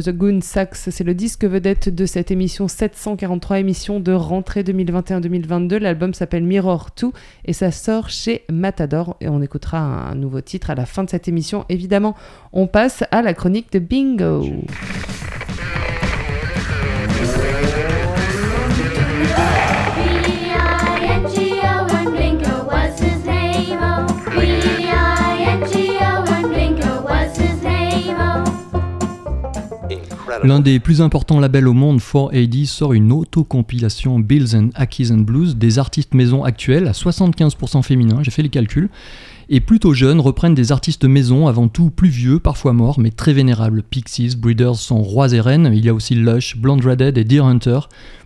The 0.00 0.10
Goon 0.10 0.40
Sax, 0.40 0.90
c'est 0.90 1.04
le 1.04 1.14
disque 1.14 1.44
vedette 1.44 1.88
de 1.88 2.06
cette 2.06 2.30
émission 2.30 2.68
743 2.68 3.58
émission 3.58 4.00
de 4.00 4.12
rentrée 4.12 4.62
2021-2022. 4.62 5.76
L'album 5.76 6.14
s'appelle 6.14 6.44
Mirror 6.44 6.90
2 7.00 7.10
et 7.44 7.52
ça 7.52 7.70
sort 7.70 8.08
chez 8.08 8.44
Matador 8.50 9.16
et 9.20 9.28
on 9.28 9.42
écoutera 9.42 9.78
un 9.78 10.14
nouveau 10.14 10.40
titre 10.40 10.70
à 10.70 10.74
la 10.74 10.86
fin 10.86 11.04
de 11.04 11.10
cette 11.10 11.28
émission. 11.28 11.64
Évidemment, 11.68 12.14
on 12.52 12.66
passe 12.66 13.04
à 13.10 13.22
la 13.22 13.34
chronique 13.34 13.72
de. 13.72 13.78
B-I-N-G-O 13.78 14.44
L'un 30.42 30.60
des 30.60 30.80
plus 30.80 31.00
importants 31.00 31.40
labels 31.40 31.68
au 31.68 31.72
monde, 31.72 32.00
4AD, 32.00 32.66
sort 32.66 32.92
une 32.92 33.12
auto-compilation 33.12 34.18
Bills 34.18 34.56
and 34.56 34.70
Ackies 34.74 35.12
and 35.12 35.18
Blues 35.18 35.56
des 35.56 35.78
artistes 35.78 36.14
maison 36.14 36.44
actuels 36.44 36.88
à 36.88 36.92
75% 36.92 37.82
féminins, 37.82 38.22
j'ai 38.22 38.30
fait 38.30 38.42
les 38.42 38.48
calculs, 38.48 38.88
et 39.48 39.60
plutôt 39.60 39.92
jeunes 39.92 40.20
reprennent 40.20 40.54
des 40.54 40.72
artistes 40.72 41.04
maison 41.04 41.46
avant 41.46 41.68
tout 41.68 41.90
plus 41.90 42.08
vieux, 42.08 42.38
parfois 42.38 42.72
morts, 42.72 42.98
mais 42.98 43.10
très 43.10 43.32
vénérables. 43.32 43.82
Pixies, 43.82 44.36
Breeders 44.36 44.76
sont 44.76 45.02
rois 45.02 45.32
et 45.32 45.40
reines, 45.40 45.70
il 45.74 45.84
y 45.84 45.88
a 45.88 45.94
aussi 45.94 46.14
Lush, 46.14 46.56
Blonde 46.56 46.84
Redhead 46.84 47.18
et 47.18 47.24
Deer 47.24 47.44
Hunter, 47.44 47.80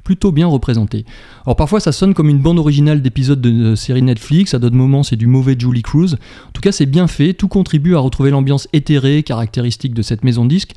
plutôt 0.09 0.33
bien 0.33 0.47
représentés. 0.47 1.05
Alors 1.45 1.57
parfois 1.57 1.81
ça 1.81 1.93
sonne 1.93 2.15
comme 2.15 2.31
une 2.31 2.39
bande 2.39 2.59
originale 2.59 3.03
d'épisodes 3.03 3.43
de 3.43 3.75
série 3.75 4.01
Netflix, 4.01 4.55
à 4.55 4.59
d'autres 4.59 4.75
moments 4.75 5.03
c'est 5.03 5.17
du 5.17 5.27
mauvais 5.27 5.55
Julie 5.59 5.83
Cruz. 5.83 6.15
En 6.49 6.53
tout 6.53 6.63
cas 6.63 6.73
c'est 6.73 6.87
bien 6.87 7.07
fait, 7.07 7.35
tout 7.35 7.49
contribue 7.49 7.95
à 7.95 7.99
retrouver 7.99 8.31
l'ambiance 8.31 8.69
éthérée, 8.73 9.23
caractéristique 9.23 9.93
de 9.93 10.01
cette 10.01 10.25
maison 10.25 10.47
disque, 10.47 10.73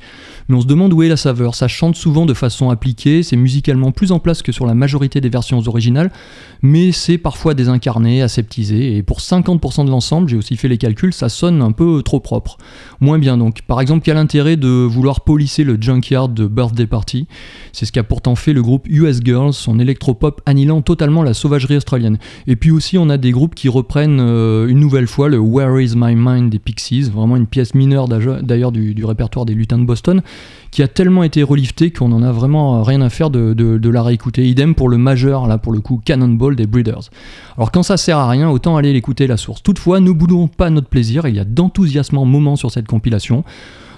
mais 0.48 0.56
on 0.56 0.60
se 0.60 0.66
demande 0.66 0.92
où 0.92 1.02
est 1.02 1.08
la 1.08 1.16
saveur. 1.16 1.54
Ça 1.54 1.66
chante 1.66 1.96
souvent 1.96 2.26
de 2.26 2.34
façon 2.34 2.68
appliquée, 2.68 3.22
c'est 3.22 3.36
musicalement 3.36 3.90
plus 3.90 4.12
en 4.12 4.18
place 4.18 4.42
que 4.42 4.52
sur 4.52 4.66
la 4.66 4.74
majorité 4.74 5.22
des 5.22 5.30
versions 5.30 5.66
originales, 5.66 6.12
mais 6.60 6.92
c'est 6.92 7.16
parfois 7.16 7.54
désincarné, 7.54 8.20
aseptisé, 8.20 8.98
et 8.98 9.02
pour 9.02 9.20
50% 9.20 9.86
de 9.86 9.90
l'ensemble, 9.90 10.28
j'ai 10.32 10.38
aussi 10.38 10.56
fait 10.56 10.68
les 10.68 10.78
calculs, 10.78 11.12
ça 11.12 11.28
sonne 11.28 11.60
un 11.60 11.72
peu 11.72 12.02
trop 12.02 12.18
propre. 12.18 12.56
Moins 13.00 13.18
bien 13.18 13.36
donc. 13.36 13.62
Par 13.62 13.82
exemple, 13.82 14.02
quel 14.02 14.16
intérêt 14.16 14.56
de 14.56 14.68
vouloir 14.68 15.20
polisser 15.20 15.62
le 15.62 15.76
junkyard 15.78 16.30
de 16.30 16.46
Birthday 16.46 16.86
Party? 16.86 17.26
C'est 17.72 17.84
ce 17.84 17.92
qu'a 17.92 18.02
pourtant 18.02 18.34
fait 18.34 18.54
le 18.54 18.62
groupe 18.62 18.86
US 18.88 19.20
Girls, 19.22 19.52
son 19.52 19.78
électropop 19.78 20.40
annihilant 20.46 20.80
totalement 20.80 21.22
la 21.22 21.34
sauvagerie 21.34 21.76
australienne. 21.76 22.18
Et 22.46 22.56
puis 22.56 22.70
aussi, 22.70 22.96
on 22.96 23.10
a 23.10 23.18
des 23.18 23.30
groupes 23.30 23.54
qui 23.54 23.68
reprennent 23.68 24.20
euh, 24.20 24.66
une 24.68 24.80
nouvelle 24.80 25.06
fois 25.06 25.28
le 25.28 25.38
Where 25.38 25.78
is 25.82 25.92
My 25.96 26.14
Mind 26.16 26.48
des 26.50 26.58
Pixies, 26.58 27.10
vraiment 27.10 27.36
une 27.36 27.46
pièce 27.46 27.74
mineure 27.74 28.08
d'ailleurs 28.08 28.72
du, 28.72 29.04
répertoire 29.04 29.44
des 29.44 29.54
lutins 29.54 29.78
de 29.78 29.84
Boston, 29.84 30.22
qui 30.70 30.82
a 30.82 30.88
tellement 30.88 31.24
été 31.24 31.42
reliftée 31.42 31.90
qu'on 31.90 32.12
en 32.12 32.22
a 32.22 32.32
vraiment 32.32 32.82
rien 32.82 33.02
à 33.02 33.10
faire 33.10 33.28
de, 33.28 33.88
la 33.88 34.02
réécouter. 34.02 34.48
Idem 34.48 34.74
pour 34.74 34.88
le 34.88 34.96
majeur, 34.96 35.46
là 35.46 35.58
pour 35.58 35.72
le 35.72 35.80
coup, 35.80 36.00
Cannonball 36.02 36.56
des 36.56 36.66
Breeders. 36.66 37.10
Alors 37.58 37.70
quand 37.70 37.82
ça 37.82 37.98
sert 37.98 38.16
à 38.16 38.30
rien, 38.30 38.48
autant 38.48 38.78
aller 38.78 38.94
l'écouter 38.94 39.26
la 39.26 39.36
source. 39.36 39.62
Toutefois, 39.62 40.00
ne 40.00 40.10
boudons 40.22 40.46
pas 40.46 40.70
notre 40.70 40.86
plaisir, 40.86 41.26
il 41.26 41.34
y 41.34 41.40
a 41.40 41.44
d'enthousiasmants 41.44 42.24
moments 42.24 42.54
sur 42.54 42.70
cette 42.70 42.86
compilation. 42.86 43.42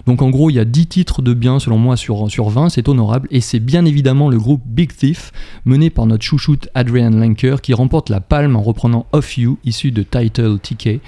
Donc 0.07 0.23
en 0.23 0.31
gros, 0.31 0.49
il 0.49 0.55
y 0.55 0.59
a 0.59 0.65
10 0.65 0.87
titres 0.87 1.21
de 1.21 1.35
bien 1.35 1.59
selon 1.59 1.77
moi 1.77 1.99
sur, 1.99 2.31
sur 2.31 2.49
20, 2.49 2.71
c'est 2.71 2.89
honorable, 2.89 3.29
et 3.31 3.43
c'est 3.43 3.61
bien 3.61 3.85
évidemment 3.85 4.31
le 4.31 4.39
groupe 4.39 4.63
Big 4.65 4.91
Thief, 4.95 5.33
mené 5.67 5.91
par 5.91 6.07
notre 6.07 6.25
chouchoute 6.25 6.69
Adrian 6.75 7.11
Lanker, 7.11 7.57
qui 7.61 7.75
remporte 7.75 8.09
la 8.09 8.21
palme 8.21 8.57
en 8.57 8.63
reprenant 8.63 9.05
Off 9.13 9.37
You, 9.37 9.59
issu 9.65 9.93
de 9.93 10.03
Title 10.03 10.59
TK, 10.61 11.01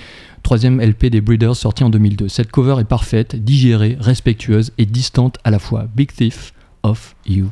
troisième 0.43 0.83
LP 0.83 1.07
des 1.07 1.23
Breeders 1.23 1.57
sorti 1.57 1.83
en 1.83 1.89
2002. 1.89 2.29
Cette 2.29 2.51
cover 2.51 2.77
est 2.79 2.85
parfaite, 2.85 3.37
digérée, 3.37 3.97
respectueuse 3.99 4.73
et 4.77 4.85
distante 4.85 5.39
à 5.45 5.51
la 5.51 5.59
fois. 5.59 5.87
Big 5.95 6.13
Thief, 6.13 6.53
Off 6.83 7.17
You. 7.27 7.49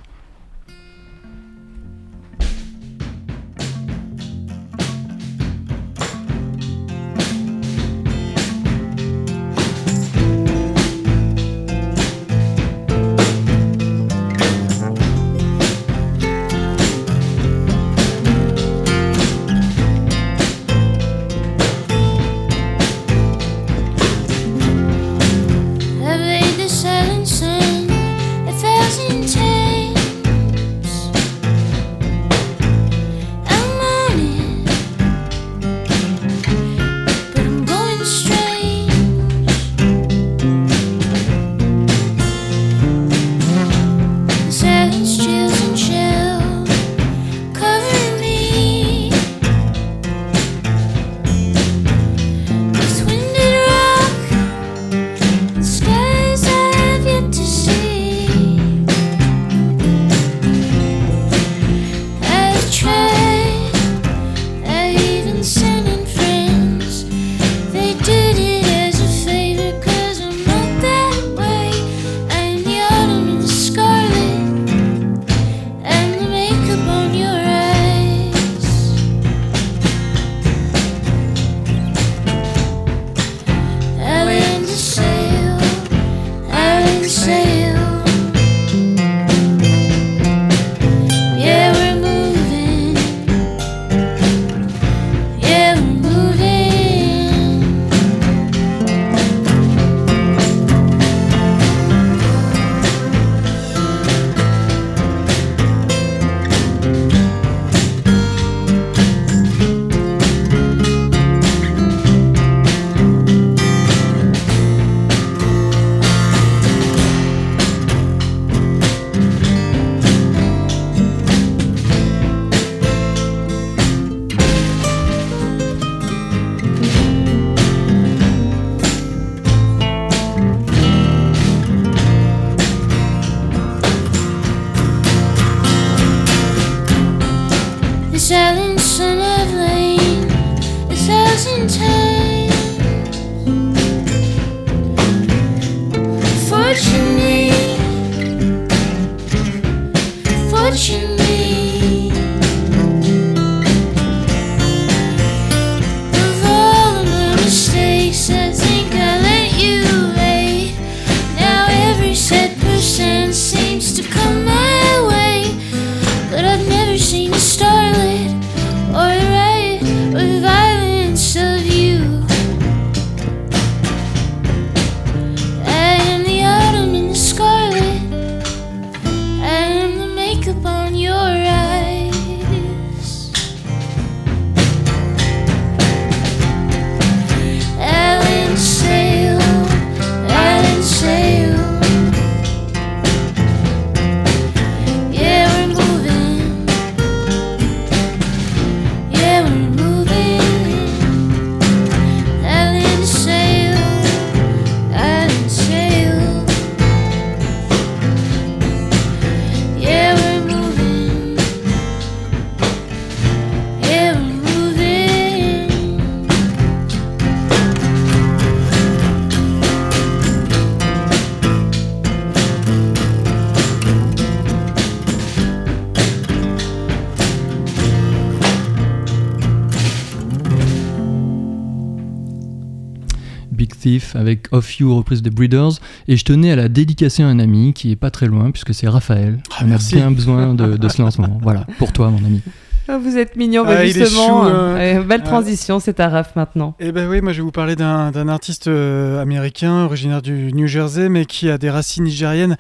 Avec 234.15 234.47
Off 234.53 234.79
You, 234.79 234.97
reprise 234.97 235.23
des 235.23 235.31
Breeders. 235.31 235.73
Et 236.09 236.17
je 236.17 236.25
tenais 236.25 236.53
à 236.53 236.57
la 236.57 236.69
dédicacer 236.69 237.23
à 237.23 237.27
un 237.27 237.39
ami 237.39 237.73
qui 237.73 237.91
est 237.93 237.97
pas 237.97 238.11
très 238.11 238.27
loin, 238.27 238.51
puisque 238.51 238.75
c'est 238.75 238.89
Raphaël. 238.89 239.39
Ah, 239.51 239.57
On 239.61 239.65
a 239.65 239.69
merci. 239.69 239.97
bien 239.97 240.11
besoin 240.11 240.55
de, 240.55 240.77
de 240.77 240.89
cela 240.89 241.09
en 241.09 241.11
ce 241.11 241.21
moment. 241.21 241.39
Voilà, 241.43 241.67
pour 241.79 241.93
toi, 241.93 242.11
mon 242.11 242.19
ami. 242.19 242.41
Ah, 242.87 242.99
vous 242.99 243.17
êtes 243.17 243.37
mignon, 243.37 243.63
Ah, 243.67 243.77
bah, 243.77 243.85
il 243.87 243.97
est 243.97 244.01
justement. 244.05 244.43
chou, 244.43 244.49
euh, 244.49 244.77
euh, 244.99 245.03
belle 245.03 245.23
ah. 245.25 245.27
transition, 245.27 245.81
c'est 245.81 246.01
à 246.01 246.09
Raph 246.11 246.37
maintenant. 246.37 246.75
Eh 246.81 246.93
ben 246.93 247.09
oui, 247.09 247.23
moi 247.23 247.33
je 247.33 247.39
vais 247.39 247.43
vous 247.43 247.51
parler 247.51 247.77
d'un 247.77 248.11
d'un 248.11 248.29
artiste 248.29 248.69
euh, 248.69 249.23
américain 249.23 249.85
originaire 249.87 250.21
du 250.21 250.53
New 250.53 250.67
Jersey, 250.67 251.09
mais 251.09 251.25
qui 251.25 251.49
a 251.49 251.57
des 251.57 251.71
racines 251.71 252.05
nigériennes. 252.05 252.57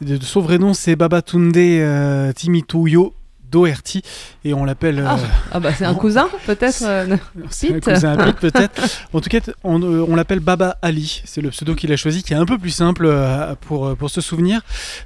De, 0.00 0.16
de 0.16 0.24
son 0.24 0.40
vrai 0.40 0.56
nom, 0.56 0.72
c'est 0.72 0.96
Babatunde 0.96 1.54
euh, 1.58 2.32
Timitoyo 2.32 3.12
Doherty, 3.50 4.02
et 4.44 4.54
on 4.54 4.64
l'appelle. 4.64 4.98
euh, 5.00 5.16
Ah 5.52 5.60
bah 5.60 5.70
c'est 5.76 5.84
un 5.84 5.94
cousin 5.94 6.28
peut-être 6.46 6.82
euh, 6.82 7.16
c'est 7.50 7.70
un 7.70 7.72
Pete. 7.74 7.84
cousin 7.84 8.16
peut-être. 8.40 8.82
En 9.12 9.20
tout 9.20 9.28
cas, 9.28 9.40
on, 9.64 9.80
euh, 9.82 10.04
on 10.08 10.16
l'appelle 10.16 10.40
Baba 10.40 10.76
Ali. 10.82 11.22
C'est 11.24 11.40
le 11.40 11.50
pseudo 11.50 11.74
qu'il 11.74 11.92
a 11.92 11.96
choisi, 11.96 12.22
qui 12.22 12.32
est 12.32 12.36
un 12.36 12.46
peu 12.46 12.58
plus 12.58 12.70
simple 12.70 13.06
euh, 13.06 13.54
pour, 13.60 13.86
euh, 13.86 13.94
pour 13.94 14.10
se 14.10 14.20
souvenir 14.20 14.60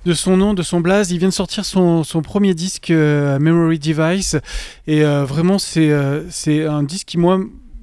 de 0.06 0.14
son 0.14 0.36
nom, 0.36 0.54
de 0.54 0.62
son 0.62 0.80
blaze. 0.80 1.10
Il 1.10 1.18
vient 1.18 1.28
de 1.28 1.34
sortir 1.34 1.64
son, 1.64 2.04
son 2.04 2.22
premier 2.22 2.54
disque 2.54 2.90
euh, 2.90 3.38
Memory 3.38 3.78
Device, 3.78 4.36
et 4.86 5.04
euh, 5.04 5.24
vraiment 5.24 5.58
c'est 5.58 5.90
euh, 5.90 6.22
c'est 6.30 6.64
un 6.66 6.82
disque 6.82 7.08
qui 7.08 7.18
moi 7.18 7.38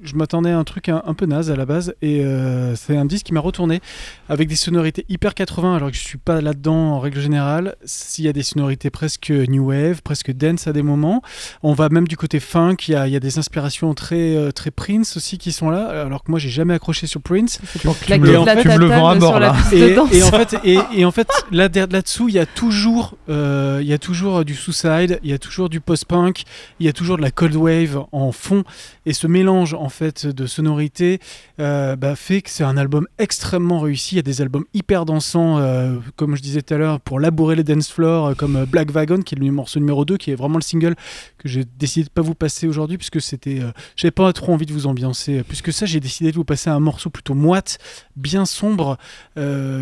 je 0.08 0.16
m'attendais 0.16 0.50
à 0.50 0.58
un 0.58 0.64
truc 0.64 0.88
un, 0.88 1.02
un 1.06 1.14
peu 1.14 1.26
naze 1.26 1.50
à 1.50 1.56
la 1.56 1.66
base 1.66 1.94
et 2.02 2.24
euh, 2.24 2.74
c'est 2.74 2.96
un 2.96 3.04
disque 3.04 3.26
qui 3.26 3.34
m'a 3.34 3.40
retourné 3.40 3.80
avec 4.28 4.48
des 4.48 4.56
sonorités 4.56 5.04
hyper 5.08 5.34
80 5.34 5.76
alors 5.76 5.90
que 5.90 5.96
je 5.96 6.02
suis 6.02 6.18
pas 6.18 6.40
là-dedans 6.40 6.94
en 6.94 7.00
règle 7.00 7.20
générale. 7.20 7.76
S'il 7.84 8.24
y 8.24 8.28
a 8.28 8.32
des 8.32 8.42
sonorités 8.42 8.90
presque 8.90 9.30
new 9.30 9.68
wave, 9.68 10.02
presque 10.02 10.32
dance 10.32 10.66
à 10.66 10.72
des 10.72 10.82
moments, 10.82 11.22
on 11.62 11.74
va 11.74 11.88
même 11.88 12.08
du 12.08 12.16
côté 12.16 12.40
funk. 12.40 12.76
Il 12.88 12.92
y 12.92 12.94
a, 12.94 13.06
il 13.06 13.12
y 13.12 13.16
a 13.16 13.20
des 13.20 13.38
inspirations 13.38 13.94
très 13.94 14.36
euh, 14.36 14.50
très 14.50 14.70
Prince 14.70 15.16
aussi 15.16 15.38
qui 15.38 15.52
sont 15.52 15.70
là 15.70 15.86
alors 16.02 16.24
que 16.24 16.30
moi 16.30 16.38
j'ai 16.38 16.50
jamais 16.50 16.74
accroché 16.74 17.06
sur 17.06 17.20
Prince. 17.20 17.60
Me 17.84 18.18
de 18.18 18.44
la 18.44 18.56
tu 18.56 18.68
me 18.68 18.76
le 18.76 18.86
vends 18.86 19.08
à 19.08 19.40
la 19.40 19.48
là. 19.48 19.56
Et, 19.72 20.22
en 20.22 20.30
fait, 20.30 20.56
et, 20.64 20.78
et 20.94 21.04
en 21.04 21.10
fait 21.10 21.28
là-dessous, 21.50 22.28
il 22.28 22.34
y 22.34 22.38
a 22.38 22.46
toujours, 22.46 23.16
euh, 23.28 23.78
il 23.80 23.88
y 23.88 23.92
a 23.92 23.98
toujours 23.98 24.44
du 24.44 24.54
suicide, 24.54 25.18
il 25.22 25.30
y 25.30 25.32
a 25.32 25.38
toujours 25.38 25.68
du 25.68 25.80
post-punk, 25.80 26.42
il 26.80 26.86
y 26.86 26.88
a 26.88 26.92
toujours 26.92 27.16
de 27.16 27.22
la 27.22 27.30
cold 27.30 27.54
wave 27.54 28.04
en 28.12 28.32
fond. 28.32 28.64
Et 29.06 29.12
ce 29.12 29.26
mélange 29.26 29.74
en 29.74 29.88
fait 29.98 30.26
de 30.26 30.46
sonorités 30.46 31.18
euh, 31.60 31.96
bah, 31.96 32.14
fait 32.14 32.42
que 32.42 32.50
c'est 32.50 32.64
un 32.64 32.76
album 32.76 33.06
extrêmement 33.18 33.80
réussi. 33.80 34.14
Il 34.14 34.16
y 34.16 34.20
a 34.20 34.22
des 34.22 34.40
albums 34.40 34.64
hyper 34.74 35.04
dansants, 35.04 35.58
euh, 35.58 35.96
comme 36.16 36.36
je 36.36 36.42
disais 36.42 36.62
tout 36.62 36.74
à 36.74 36.78
l'heure, 36.78 37.00
pour 37.00 37.18
labourer 37.18 37.56
les 37.56 37.64
dance 37.64 37.90
floors, 37.90 38.28
euh, 38.28 38.34
comme 38.34 38.64
Black 38.64 38.90
Wagon, 38.92 39.22
qui 39.22 39.34
est 39.34 39.38
le 39.38 39.50
morceau 39.50 39.80
numéro 39.80 40.04
2, 40.04 40.16
qui 40.16 40.30
est 40.30 40.36
vraiment 40.36 40.58
le 40.58 40.62
single 40.62 40.94
que 41.38 41.48
j'ai 41.48 41.64
décidé 41.64 42.04
de 42.04 42.10
pas 42.10 42.22
vous 42.22 42.34
passer 42.34 42.68
aujourd'hui, 42.68 42.96
puisque 42.96 43.20
c'était, 43.20 43.60
euh, 43.60 43.72
j'avais 43.96 44.12
pas 44.12 44.32
trop 44.32 44.52
envie 44.52 44.66
de 44.66 44.72
vous 44.72 44.86
ambiancer. 44.86 45.42
Plus 45.42 45.62
que 45.62 45.72
ça, 45.72 45.86
j'ai 45.86 46.00
décidé 46.00 46.30
de 46.30 46.36
vous 46.36 46.44
passer 46.44 46.70
un 46.70 46.80
morceau 46.80 47.10
plutôt 47.10 47.34
moite, 47.34 47.78
bien 48.16 48.44
sombre, 48.46 48.98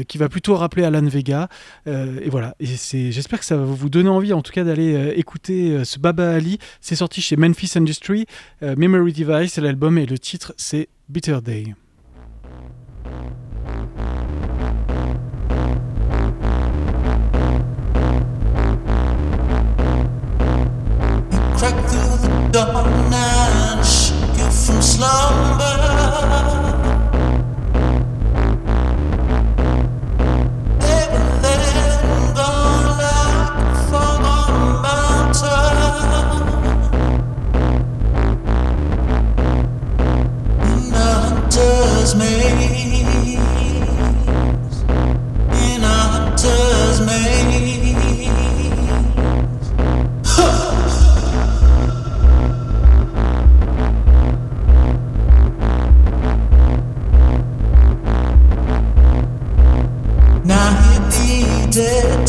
qui 0.09 0.19
va 0.19 0.29
plutôt 0.29 0.55
rappeler 0.55 0.85
Alan 0.85 1.03
Vega. 1.03 1.49
Et 1.87 2.29
voilà, 2.31 2.55
et 2.61 2.67
c'est, 2.67 3.11
j'espère 3.13 3.39
que 3.39 3.45
ça 3.45 3.57
va 3.57 3.65
vous 3.65 3.89
donner 3.89 4.09
envie, 4.09 4.33
en 4.33 4.43
tout 4.43 4.53
cas, 4.53 4.65
d'aller 4.65 5.15
écouter 5.17 5.85
ce 5.85 5.99
Baba 5.99 6.31
Ali. 6.31 6.59
C'est 6.81 6.97
sorti 6.97 7.21
chez 7.21 7.37
Memphis 7.37 7.73
Industry, 7.77 8.27
Memory 8.61 9.13
Device, 9.13 9.57
l'album, 9.59 9.96
et 9.99 10.07
le 10.07 10.19
titre, 10.19 10.55
c'est 10.57 10.89
Bitter 11.09 11.39
Day. 11.43 11.75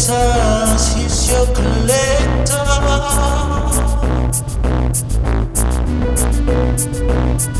Editors, 0.09 0.93
he's 0.95 1.29
your 1.31 1.45
collector. 1.47 2.63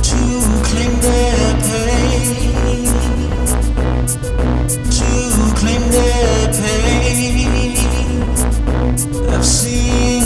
To 0.04 0.20
claim 0.68 0.94
their 1.02 1.54
pain, 1.68 2.86
to 4.96 5.10
claim 5.60 5.84
their 5.92 6.54
pain. 6.54 7.76
I've 9.30 9.46
seen 9.46 10.17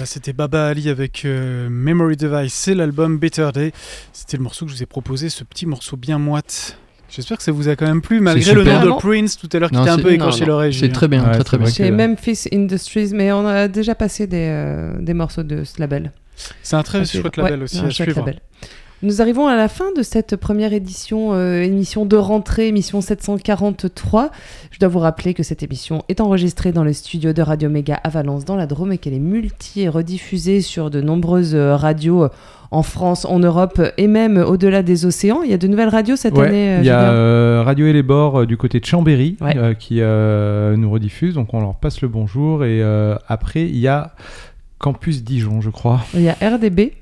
voilà, 0.00 0.06
c'était 0.06 0.32
Baba 0.32 0.68
Ali 0.68 0.88
avec 0.88 1.26
euh, 1.26 1.68
Memory 1.68 2.16
Device, 2.16 2.54
c'est 2.54 2.74
l'album 2.74 3.18
Better 3.18 3.50
Day. 3.52 3.72
C'était 4.14 4.38
le 4.38 4.42
morceau 4.42 4.64
que 4.64 4.70
je 4.70 4.76
vous 4.78 4.82
ai 4.82 4.86
proposé, 4.86 5.28
ce 5.28 5.44
petit 5.44 5.66
morceau 5.66 5.98
bien 5.98 6.18
moite. 6.18 6.78
J'espère 7.10 7.36
que 7.36 7.42
ça 7.42 7.52
vous 7.52 7.68
a 7.68 7.76
quand 7.76 7.86
même 7.86 8.00
plu, 8.00 8.20
malgré 8.20 8.54
le 8.54 8.64
nom 8.64 8.94
de. 8.96 8.98
Prince 8.98 9.36
tout 9.36 9.48
à 9.52 9.58
l'heure 9.58 9.68
qui 9.68 9.74
t'a 9.76 9.92
un 9.92 9.96
c'est- 9.96 10.02
peu 10.02 10.12
écorché 10.12 10.46
l'oreille. 10.46 10.72
C'est 10.72 10.88
très 10.88 11.06
bien, 11.06 11.22
Ouais, 11.22 11.32
très 11.34 11.44
très 11.44 11.56
c'est 11.58 11.62
bien. 11.64 11.72
Chez 11.72 11.90
Memphis 11.90 12.48
Industries, 12.50 13.10
mais 13.12 13.30
on 13.32 13.46
a 13.46 13.68
déjà 13.68 13.94
passé 13.94 14.26
des, 14.26 14.46
euh, 14.48 14.94
des 15.00 15.12
morceaux 15.12 15.42
de 15.42 15.64
ce 15.64 15.78
label. 15.78 16.12
C'est 16.62 16.76
un 16.76 16.82
très 16.82 17.04
chouette 17.04 17.36
label 17.36 17.58
Ouais, 17.58 17.64
aussi 17.64 17.80
à 17.80 17.90
suivre. 17.90 18.20
label. 18.20 18.40
Nous 19.02 19.22
arrivons 19.22 19.46
à 19.46 19.56
la 19.56 19.68
fin 19.68 19.92
de 19.96 20.02
cette 20.02 20.36
première 20.36 20.74
édition, 20.74 21.32
euh, 21.32 21.62
émission 21.62 22.04
de 22.04 22.16
rentrée, 22.16 22.68
émission 22.68 23.00
743. 23.00 24.30
Je 24.70 24.78
dois 24.78 24.90
vous 24.90 24.98
rappeler 24.98 25.32
que 25.32 25.42
cette 25.42 25.62
émission 25.62 26.02
est 26.10 26.20
enregistrée 26.20 26.70
dans 26.72 26.84
le 26.84 26.92
studio 26.92 27.32
de 27.32 27.40
Radio 27.40 27.70
Méga 27.70 27.98
à 28.04 28.10
Valence, 28.10 28.44
dans 28.44 28.56
la 28.56 28.66
Drôme, 28.66 28.92
et 28.92 28.98
qu'elle 28.98 29.14
est 29.14 29.18
multi 29.18 29.80
et 29.80 29.88
rediffusée 29.88 30.60
sur 30.60 30.90
de 30.90 31.00
nombreuses 31.00 31.54
euh, 31.54 31.76
radios 31.76 32.24
euh, 32.24 32.28
en 32.72 32.82
France, 32.82 33.24
en 33.24 33.38
Europe 33.38 33.80
et 33.96 34.06
même 34.06 34.36
au-delà 34.36 34.82
des 34.82 35.06
océans. 35.06 35.40
Il 35.42 35.50
y 35.50 35.54
a 35.54 35.58
de 35.58 35.66
nouvelles 35.66 35.88
radios 35.88 36.16
cette 36.16 36.36
Ouais, 36.36 36.48
année. 36.48 36.76
il 36.80 36.84
y 36.84 36.90
a 36.90 37.10
euh, 37.10 37.62
Radio 37.64 37.86
et 37.86 37.94
les 37.94 38.02
bords 38.02 38.40
euh, 38.42 38.46
du 38.46 38.58
côté 38.58 38.80
de 38.80 38.84
Chambéry 38.84 39.38
Ouais. 39.40 39.56
euh, 39.56 39.72
qui 39.72 40.00
nous 40.78 40.90
rediffuse, 40.90 41.34
donc 41.36 41.54
on 41.54 41.60
leur 41.60 41.74
passe 41.76 42.02
le 42.02 42.08
bonjour. 42.08 42.64
Et 42.66 42.82
après, 43.28 43.62
il 43.62 43.78
y 43.78 43.88
a 43.88 44.12
Campus 44.78 45.24
Dijon, 45.24 45.62
je 45.62 45.70
crois. 45.70 46.02
Il 46.14 46.20
y 46.20 46.28
a 46.28 46.34
RDB. 46.42 46.92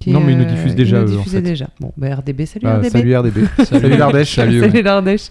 Qui, 0.00 0.10
Non, 0.10 0.20
mais 0.20 0.32
ils 0.32 0.38
nous 0.38 0.44
euh, 0.44 0.48
diffusent 0.48 0.74
déjà, 0.74 0.98
ils 0.98 1.04
nous 1.04 1.10
eux, 1.12 1.14
en 1.14 1.18
diffusaient 1.18 1.36
fait. 1.38 1.42
déjà. 1.42 1.66
Bon, 1.80 1.92
bah, 1.96 2.14
RDB, 2.14 2.46
salut 2.46 2.66
Ah, 2.66 2.76
RDB. 2.78 2.88
salut 2.90 3.16
RDB. 3.16 3.38
salut 3.64 3.96
l'Ardèche. 3.96 4.34
Salut, 4.34 4.60
ouais. 4.62 4.82
L'Ardèche. 4.82 5.28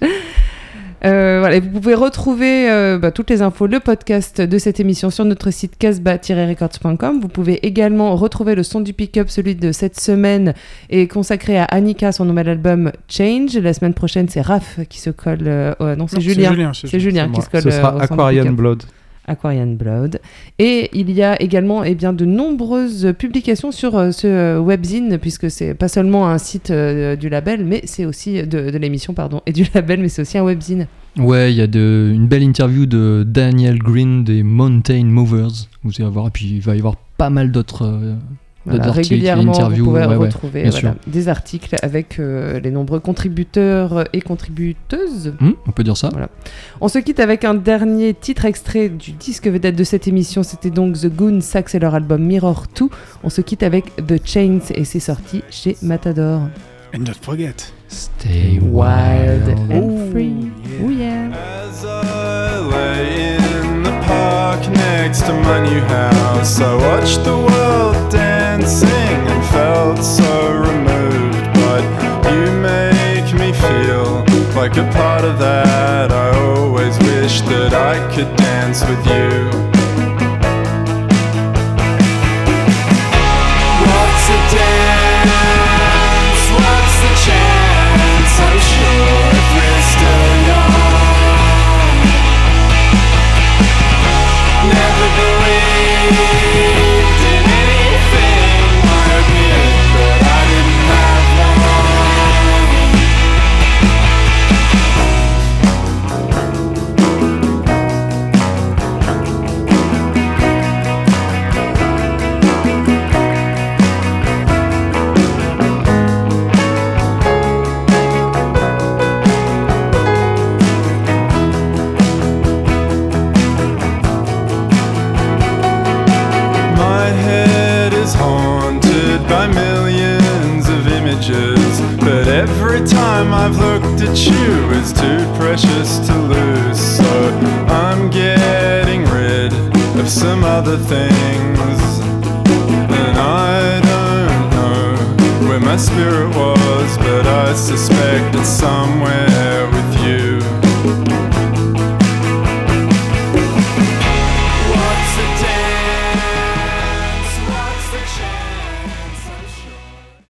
Euh, 1.05 1.37
voilà, 1.41 1.57
et 1.57 1.59
vous 1.59 1.69
pouvez 1.79 1.93
retrouver 1.93 2.71
euh, 2.71 2.97
bah, 2.97 3.11
toutes 3.11 3.29
les 3.29 3.43
infos, 3.43 3.67
le 3.67 3.79
podcast 3.79 4.41
de 4.41 4.57
cette 4.57 4.79
émission 4.79 5.11
sur 5.11 5.25
notre 5.25 5.51
site 5.51 5.77
casbah-records.com. 5.77 7.19
Vous 7.21 7.27
pouvez 7.27 7.65
également 7.65 8.15
retrouver 8.15 8.55
le 8.55 8.63
son 8.63 8.81
du 8.81 8.93
pick-up, 8.93 9.29
celui 9.29 9.53
de 9.55 9.71
cette 9.71 9.99
semaine, 9.99 10.53
est 10.89 11.07
consacré 11.07 11.57
à 11.59 11.65
Annika, 11.65 12.11
son 12.11 12.25
nouvel 12.25 12.49
album 12.49 12.91
Change. 13.09 13.55
La 13.59 13.73
semaine 13.73 13.93
prochaine, 13.93 14.27
c'est 14.27 14.41
Raph 14.41 14.79
qui 14.89 14.99
se 14.99 15.11
colle. 15.11 15.39
euh, 15.45 15.75
oh, 15.79 15.95
non, 15.95 16.07
c'est 16.07 16.19
Julien. 16.19 16.71
c'est 16.73 16.87
C'est 16.87 16.99
Julien 16.99 17.25
qui 17.27 17.33
Moi, 17.33 17.41
se 17.41 17.49
colle. 17.51 17.61
Ce 17.61 17.67
euh, 17.67 17.71
sera 17.71 18.01
Aquarian. 18.01 18.51
Blood. 18.53 18.83
Aquarian 19.27 19.67
Blood. 19.67 20.19
Et 20.57 20.89
il 20.93 21.11
y 21.11 21.21
a 21.21 21.39
également 21.41 21.83
eh 21.83 21.95
bien, 21.95 22.13
de 22.13 22.25
nombreuses 22.25 23.13
publications 23.17 23.71
sur 23.71 23.97
euh, 23.97 24.11
ce 24.11 24.27
euh, 24.27 24.59
webzine, 24.59 25.17
puisque 25.17 25.51
c'est 25.51 25.73
pas 25.73 25.87
seulement 25.87 26.29
un 26.29 26.37
site 26.37 26.71
euh, 26.71 27.15
du 27.15 27.29
label, 27.29 27.65
mais 27.65 27.81
c'est 27.85 28.05
aussi 28.05 28.41
de, 28.43 28.77
l'émission, 28.77 29.13
pardon, 29.13 29.41
et 29.45 29.51
du 29.51 29.65
label, 29.73 29.99
mais 30.01 30.09
c'est 30.09 30.21
aussi 30.21 30.37
un 30.37 30.43
webzine. 30.43 30.87
Ouais, 31.17 31.51
il 31.51 31.57
y 31.57 31.61
a 31.61 31.65
une 31.65 32.27
belle 32.27 32.43
interview 32.43 32.85
de 32.85 33.23
Daniel 33.27 33.79
Green 33.79 34.23
des 34.23 34.43
Mountain 34.43 35.05
Movers. 35.05 35.67
Vous 35.83 35.91
allez 35.99 36.09
voir, 36.09 36.27
et 36.27 36.31
puis 36.31 36.45
il 36.45 36.61
va 36.61 36.75
y 36.75 36.79
avoir 36.79 36.95
pas 37.17 37.29
mal 37.29 37.51
d'autres 37.51 38.17
Voilà, 38.67 38.91
régulièrement, 38.91 39.53
interviews. 39.53 39.85
vous 39.85 39.91
pouvez 39.91 40.05
ouais, 40.05 40.15
retrouver 40.15 40.69
voilà, 40.69 40.95
des 41.07 41.29
articles 41.29 41.75
avec 41.81 42.19
euh, 42.19 42.59
les 42.59 42.71
nombreux 42.71 42.99
contributeurs 42.99 44.05
et 44.13 44.21
contributeuses. 44.21 45.33
Hmm, 45.39 45.51
on 45.67 45.71
peut 45.71 45.83
dire 45.83 45.97
ça 45.97 46.09
On 46.81 46.87
se 46.87 46.99
quitte 46.99 47.19
avec 47.19 47.45
un 47.45 47.53
dernier 47.53 48.13
titre 48.13 48.45
extrait 48.45 48.89
du 48.89 49.11
disque 49.11 49.47
vedette 49.47 49.75
de 49.75 49.83
cette 49.83 50.07
émission. 50.07 50.43
C'était 50.43 50.69
donc 50.69 50.99
The 50.99 51.07
Goon 51.07 51.41
Sax 51.41 51.75
et 51.75 51.79
leur 51.79 51.95
album 51.95 52.23
Mirror 52.23 52.65
2. 52.77 52.85
On 53.23 53.29
se 53.29 53.41
quitte 53.41 53.63
avec 53.63 53.95
The 54.05 54.19
Chains 54.23 54.59
et 54.75 54.83
c'est 54.83 54.99
sorti 54.99 55.43
chez 55.49 55.77
Matador. 55.81 56.41
And 56.93 57.03
don't 57.03 57.15
forget. 57.21 57.71
Stay 57.89 58.59
Wild 58.59 59.47
wild. 59.47 59.71
and 59.71 60.11
free. 60.11 60.51
Oh 60.81 60.89
yeah. 60.89 61.31
As 61.33 61.85
I 61.85 62.59
lay 62.59 63.35
in 63.35 63.83
the 63.83 63.91
park 64.05 64.67
next 64.69 65.21
to 65.25 65.33
my 65.33 65.59
new 65.69 65.81
house, 65.81 66.59
I 66.59 66.75
watched 66.75 67.23
the 67.23 67.37
world 67.37 68.11
dancing 68.67 68.89
and 68.89 69.45
felt 69.45 70.03
so 70.03 70.51
removed. 70.51 71.53
But 71.53 71.83
you 72.33 72.51
make 72.59 73.33
me 73.33 73.53
feel 73.53 74.25
like 74.55 74.75
a 74.75 74.89
part 74.91 75.23
of 75.23 75.39
that. 75.39 76.11
I 76.11 76.37
always 76.37 76.97
wish 76.99 77.39
that 77.41 77.73
I 77.73 77.95
could 78.13 78.35
dance 78.35 78.81
with 78.81 79.05
you. 79.07 79.76